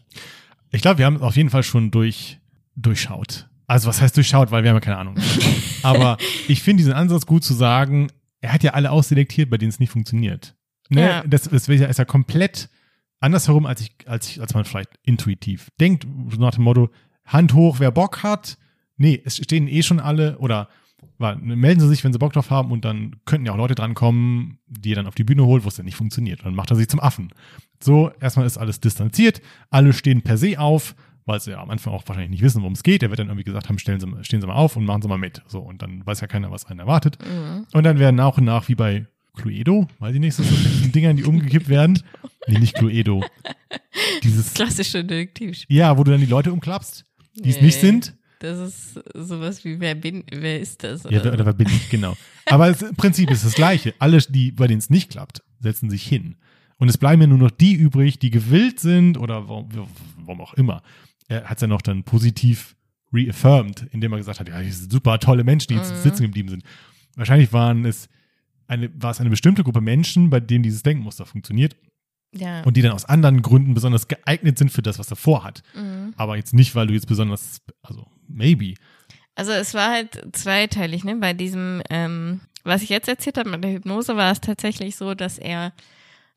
[0.71, 2.39] Ich glaube, wir haben es auf jeden Fall schon durch,
[2.75, 3.47] durchschaut.
[3.67, 5.15] Also was heißt durchschaut, weil wir haben ja keine Ahnung.
[5.83, 6.17] Aber
[6.47, 8.09] ich finde diesen Ansatz gut zu sagen,
[8.41, 10.55] er hat ja alle ausselektiert, bei denen es nicht funktioniert.
[10.89, 11.01] Ne?
[11.01, 11.23] Ja.
[11.25, 12.69] Das, das ist ja komplett
[13.23, 16.89] andersherum, als ich, als ich, als man vielleicht intuitiv denkt, so nach dem Motto,
[17.25, 18.57] Hand hoch, wer Bock hat.
[18.97, 20.67] Nee, es stehen eh schon alle oder
[21.17, 23.75] war, melden sie sich, wenn sie Bock drauf haben und dann könnten ja auch Leute
[23.75, 26.39] drankommen, die er dann auf die Bühne holt, wo es dann nicht funktioniert.
[26.39, 27.29] Und dann macht er sich zum Affen.
[27.81, 30.95] So, erstmal ist alles distanziert, alle stehen per se auf,
[31.25, 33.03] weil sie ja am Anfang auch wahrscheinlich nicht wissen, worum es geht.
[33.03, 35.07] Er wird dann irgendwie gesagt haben, stellen sie, stehen Sie mal auf und machen Sie
[35.07, 35.41] mal mit.
[35.47, 37.17] So, und dann weiß ja keiner, was einen erwartet.
[37.23, 37.65] Mhm.
[37.73, 40.43] Und dann werden nach und nach, wie bei Cluedo, weiß ich nicht, so
[40.93, 42.01] Dingern, die umgekippt werden.
[42.47, 43.23] Nee, nicht Cluedo.
[44.23, 45.75] Dieses, Klassische Detektivspiel.
[45.77, 47.05] ja, wo du dann die Leute umklappst,
[47.35, 47.63] die es Nee.
[47.63, 48.15] nicht sind.
[48.39, 51.03] Das ist sowas wie, wer bin, wer ist das?
[51.03, 52.15] Ja, Oder oder wer bin ich, genau.
[52.45, 53.93] Aber das im Prinzip ist das Gleiche.
[53.99, 56.35] Alle, die, bei denen es nicht klappt, setzen sich hin.
[56.77, 59.69] Und es bleiben ja nur noch die übrig, die gewillt sind oder warum,
[60.17, 60.83] warum auch immer.
[61.29, 62.75] Er hat es ja noch dann positiv
[63.13, 66.01] reaffirmed, indem er gesagt hat, ja, die sind super tolle Menschen, die jetzt Mhm.
[66.01, 66.63] sitzen geblieben sind.
[67.15, 68.09] Wahrscheinlich waren es
[68.67, 71.75] eine, war es eine bestimmte Gruppe Menschen, bei denen dieses Denkmuster funktioniert
[72.33, 72.61] ja.
[72.63, 75.63] und die dann aus anderen Gründen besonders geeignet sind für das, was er vorhat.
[75.75, 76.13] Mhm.
[76.17, 78.73] Aber jetzt nicht, weil du jetzt besonders, also maybe.
[79.35, 81.15] Also es war halt zweiteilig, ne?
[81.15, 85.15] Bei diesem, ähm, was ich jetzt erzählt habe mit der Hypnose, war es tatsächlich so,
[85.15, 85.73] dass er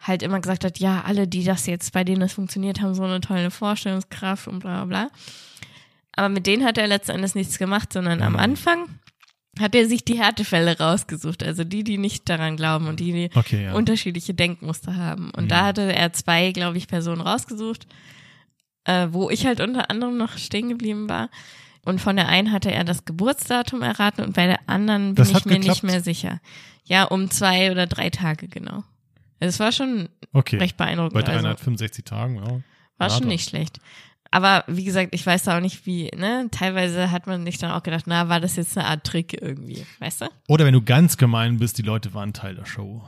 [0.00, 3.02] halt immer gesagt hat, ja, alle, die das jetzt, bei denen das funktioniert, haben so
[3.04, 5.10] eine tolle Vorstellungskraft und bla bla bla.
[6.12, 8.38] Aber mit denen hat er letzten Endes nichts gemacht, sondern am Mhm.
[8.38, 8.86] Anfang
[9.58, 13.30] hat er sich die Härtefälle rausgesucht, also die, die nicht daran glauben und die, die
[13.34, 13.72] Okay, ja.
[13.74, 15.30] unterschiedliche Denkmuster haben.
[15.30, 15.48] Und Mhm.
[15.48, 17.86] da hatte er zwei, glaube ich, Personen rausgesucht,
[18.84, 21.30] äh, wo ich halt unter anderem noch stehen geblieben war.
[21.84, 25.30] Und von der einen hatte er das Geburtsdatum erraten und bei der anderen bin Das
[25.30, 25.68] ich mir geklappt?
[25.68, 26.40] nicht mehr sicher.
[26.84, 28.82] Ja, um zwei oder drei Tage genau.
[29.38, 30.56] Es war schon okay.
[30.56, 31.14] recht beeindruckend.
[31.14, 32.42] Bei also, 365 Tagen, ja.
[32.98, 33.28] war Ja, schon doch.
[33.28, 33.78] nicht schlecht.
[34.30, 36.48] Aber wie gesagt, ich weiß da auch nicht, wie, ne?
[36.50, 39.84] Teilweise hat man sich dann auch gedacht, na, war das jetzt eine Art Trick irgendwie,
[39.98, 40.26] weißt du?
[40.48, 43.02] Oder wenn du ganz gemein bist, die Leute waren Teil der Show.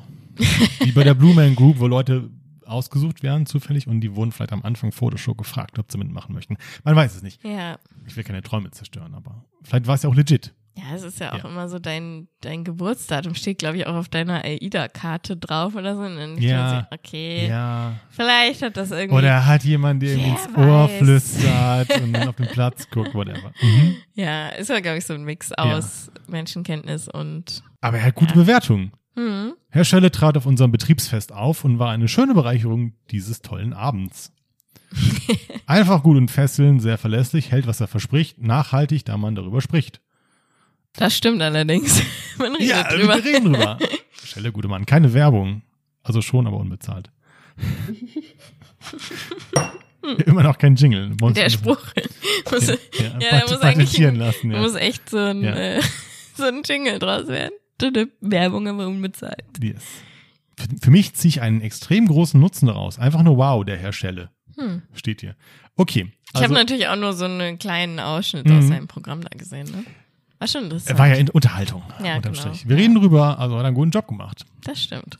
[0.80, 2.30] Wie bei der Blue Man Group, wo Leute
[2.64, 5.98] ausgesucht werden, zufällig, und die wurden vielleicht am Anfang vor der Show gefragt, ob sie
[5.98, 6.56] mitmachen möchten.
[6.84, 7.42] Man weiß es nicht.
[7.44, 7.78] Ja.
[8.06, 10.54] Ich will keine Träume zerstören, aber vielleicht war es ja auch legit.
[10.78, 11.48] Ja, es ist ja auch Ja.
[11.50, 16.02] immer so, dein, dein Geburtsdatum steht, glaube ich, auch auf deiner AIDA-Karte drauf oder so.
[16.02, 16.86] Und dann Ja.
[16.90, 17.94] sich, okay, Ja.
[18.10, 19.16] vielleicht hat das irgendwie.
[19.18, 20.98] Oder hat jemand dir ins Ohr weiß.
[20.98, 23.50] flüstert und dann auf den Platz guckt, whatever.
[23.60, 23.96] Mhm.
[24.14, 27.62] ja, ist ja, glaube ich, so ein Mix aus Menschenkenntnis und.
[27.80, 28.40] Aber er hat gute Ja.
[28.42, 28.92] Bewertungen.
[29.16, 33.72] Hm, Herr Schelle trat auf unserem Betriebsfest auf und war eine schöne Bereicherung dieses tollen
[33.72, 34.32] Abends.
[35.66, 40.00] Einfach gut und fesseln, sehr verlässlich, hält, was er verspricht, nachhaltig, da man darüber spricht.
[40.94, 42.02] Das stimmt allerdings.
[42.38, 43.16] Man redet Ja, drüber.
[43.16, 43.78] wir reden drüber.
[44.24, 44.86] Schelle, gute Mann.
[44.86, 45.62] Keine Werbung.
[46.02, 47.10] Also schon, aber unbezahlt.
[50.26, 51.10] Immer noch kein Jingle.
[51.34, 51.80] Der Spruch.
[52.50, 54.50] muss, Ja, ja, ja, der muss eigentlich lassen.
[54.52, 54.60] Ja.
[54.60, 55.54] muss echt so ein, Ja.
[55.54, 55.80] äh,
[56.34, 57.52] so ein Jingle draus werden.
[58.20, 59.44] Werbung aber unbezahlt.
[59.62, 59.82] Yes.
[60.56, 62.98] Für, für mich ziehe ich einen extrem großen Nutzen daraus.
[62.98, 64.30] Einfach nur wow, der Herr Schelle.
[64.56, 64.82] Hm.
[64.94, 65.36] Steht hier.
[65.76, 66.12] Okay.
[66.30, 68.58] Ich Also, habe natürlich auch nur so einen kleinen Ausschnitt Mhm.
[68.58, 69.70] aus seinem Programm da gesehen.
[69.70, 69.84] Ne?
[70.38, 70.90] War schon interessant.
[70.90, 71.82] er war ja in Unterhaltung.
[72.04, 72.44] Ja, unterm genau.
[72.46, 72.68] Strich.
[72.68, 72.82] Wir Ja.
[72.82, 74.44] reden drüber, also hat er einen guten Job gemacht.
[74.64, 75.18] Das stimmt.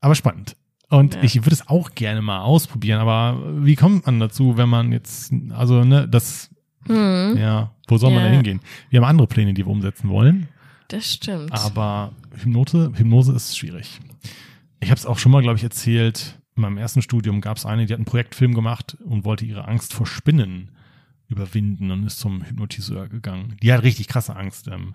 [0.00, 0.56] Aber spannend.
[0.88, 1.22] Und Ja.
[1.22, 5.32] ich würde es auch gerne mal ausprobieren, aber wie kommt man dazu, wenn man jetzt,
[5.50, 6.50] also, ne, das,
[6.86, 8.60] Hm, ja, wo soll man da hingehen?
[8.90, 10.48] Wir haben andere Pläne, die wir umsetzen wollen,
[10.88, 11.50] das stimmt.
[11.52, 13.98] aber Hypnose, Hypnose ist schwierig.
[14.78, 17.66] Ich habe es auch schon mal, glaube ich, erzählt, in meinem ersten Studium gab es
[17.66, 20.70] eine, die hat einen Projektfilm gemacht und wollte ihre Angst vor Spinnen
[21.28, 23.56] überwinden und ist zum Hypnotiseur gegangen.
[23.62, 24.68] Die hat richtig krasse Angst.
[24.68, 24.94] Ähm,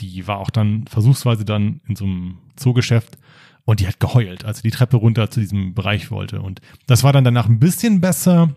[0.00, 3.16] die war auch dann versuchsweise dann in so einem Zoogeschäft
[3.66, 6.42] Und die hat geheult, als sie die Treppe runter zu diesem Bereich wollte.
[6.42, 8.52] Und das war dann danach ein bisschen besser,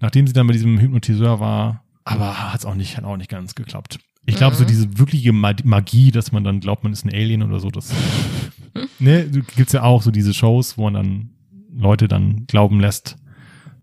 [0.00, 1.82] nachdem sie dann bei diesem Hypnotiseur war.
[2.04, 3.98] Aber hat es auch nicht, hat auch nicht ganz geklappt.
[4.24, 4.68] Ich glaube, so Mhm.
[4.68, 7.92] diese wirkliche Ma- Magie, dass man dann glaubt, man ist ein Alien oder so, das
[9.00, 11.30] ne, gibt's ja auch so diese Shows, wo man dann
[11.76, 13.16] Leute dann glauben lässt,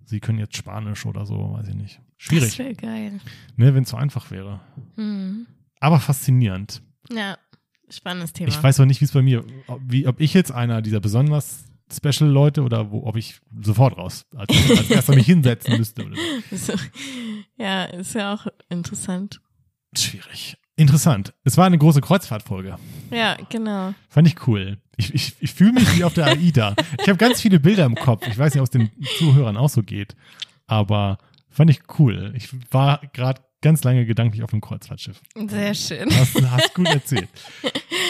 [0.06, 2.00] sie können jetzt Spanisch oder so, weiß ich nicht.
[2.24, 3.20] Das Schwierig, wäre geil.
[3.58, 4.62] ne, wenn es so einfach wäre.
[4.96, 5.46] Mhm.
[5.80, 6.82] Aber faszinierend.
[7.12, 7.38] Ja,
[7.90, 8.48] spannendes Thema.
[8.50, 11.00] Ich weiß auch nicht, wie es bei mir, ob, wie, ob ich jetzt einer dieser
[11.02, 16.06] besonders Special Leute oder wo, ob ich sofort raus, als, als erster mich hinsetzen müsste
[16.06, 16.16] oder.
[16.52, 16.74] So,
[17.58, 19.42] ja, ist ja auch interessant.
[19.96, 20.58] Schwierig.
[20.76, 21.34] Interessant.
[21.44, 22.78] Es war eine große Kreuzfahrtfolge.
[23.12, 23.94] Ja, genau.
[24.10, 24.80] Fand ich cool.
[24.98, 26.76] Ich, ich, ich fühle mich wie auf der AIDA.
[27.00, 28.26] Ich habe ganz viele Bilder im Kopf.
[28.28, 30.16] Ich weiß nicht, ob es den Zuhörern auch so geht.
[30.66, 31.20] Aber
[31.54, 32.34] fand ich cool.
[32.36, 35.22] Ich war gerade ganz lange gedanklich auf dem Kreuzfahrtschiff.
[35.48, 36.10] Sehr schön.
[36.14, 37.30] Hast, hast gut erzählt.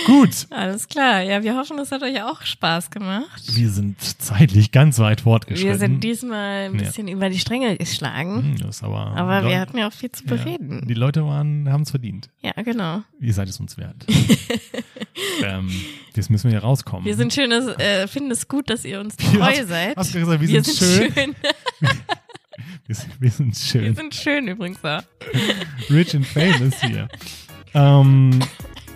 [0.07, 0.47] gut.
[0.49, 1.21] Alles klar.
[1.21, 3.43] Ja, wir hoffen, es hat euch auch Spaß gemacht.
[3.55, 5.69] Wir sind zeitlich ganz weit fortgeschritten.
[5.71, 6.85] Wir sind diesmal ein Ja.
[6.85, 8.37] bisschen über die Stränge geschlagen.
[8.43, 10.87] Hm, das aber, Aber wir hatten ja auch viel zu ja, bereden.
[10.87, 12.29] Die Leute waren, haben es verdient.
[12.41, 13.03] Ja, genau.
[13.19, 14.07] Ihr seid es uns wert.
[15.43, 15.69] ähm,
[16.15, 17.05] jetzt müssen wir hier rauskommen.
[17.05, 19.95] Wir sind schönes, äh, finden es gut, dass ihr uns treu hast- seid.
[19.97, 21.35] Hast du gesagt, wir, sind, schön?
[22.85, 23.95] Wir, sind, wir sind Wir schön.
[23.95, 25.01] sind schön übrigens auch.
[25.89, 27.07] Rich and famous hier.
[27.73, 28.39] Ähm,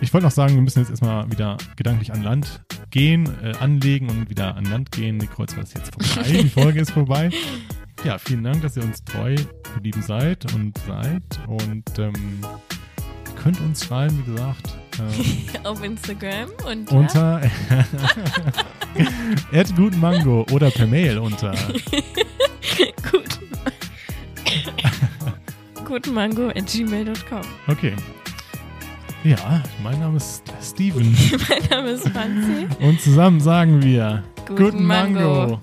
[0.00, 2.60] ich wollte noch sagen, wir müssen jetzt erstmal wieder gedanklich an Land
[2.90, 5.18] gehen, äh, anlegen und wieder an Land gehen.
[5.18, 7.30] Die Kreuzfahrt ist jetzt vorbei, die Folge ist vorbei.
[8.04, 9.34] Ja, vielen Dank, dass ihr uns treu
[9.74, 11.22] geblieben seid und seid.
[11.48, 12.12] Und ähm,
[13.26, 14.68] ihr könnt uns schreiben, wie gesagt,
[15.00, 17.40] ähm, Auf Instagram und ja, unter
[19.52, 21.54] at gutenmango oder per Mail unter
[23.10, 23.48] guten,
[25.84, 27.42] gutenmango at gmail.com.
[27.68, 27.94] Okay.
[29.24, 31.16] Ja, mein Name ist Steven
[31.48, 32.68] Mein Name ist Franzi.
[32.80, 35.20] und zusammen sagen wir Guten Guten Mango.
[35.20, 35.60] Mango.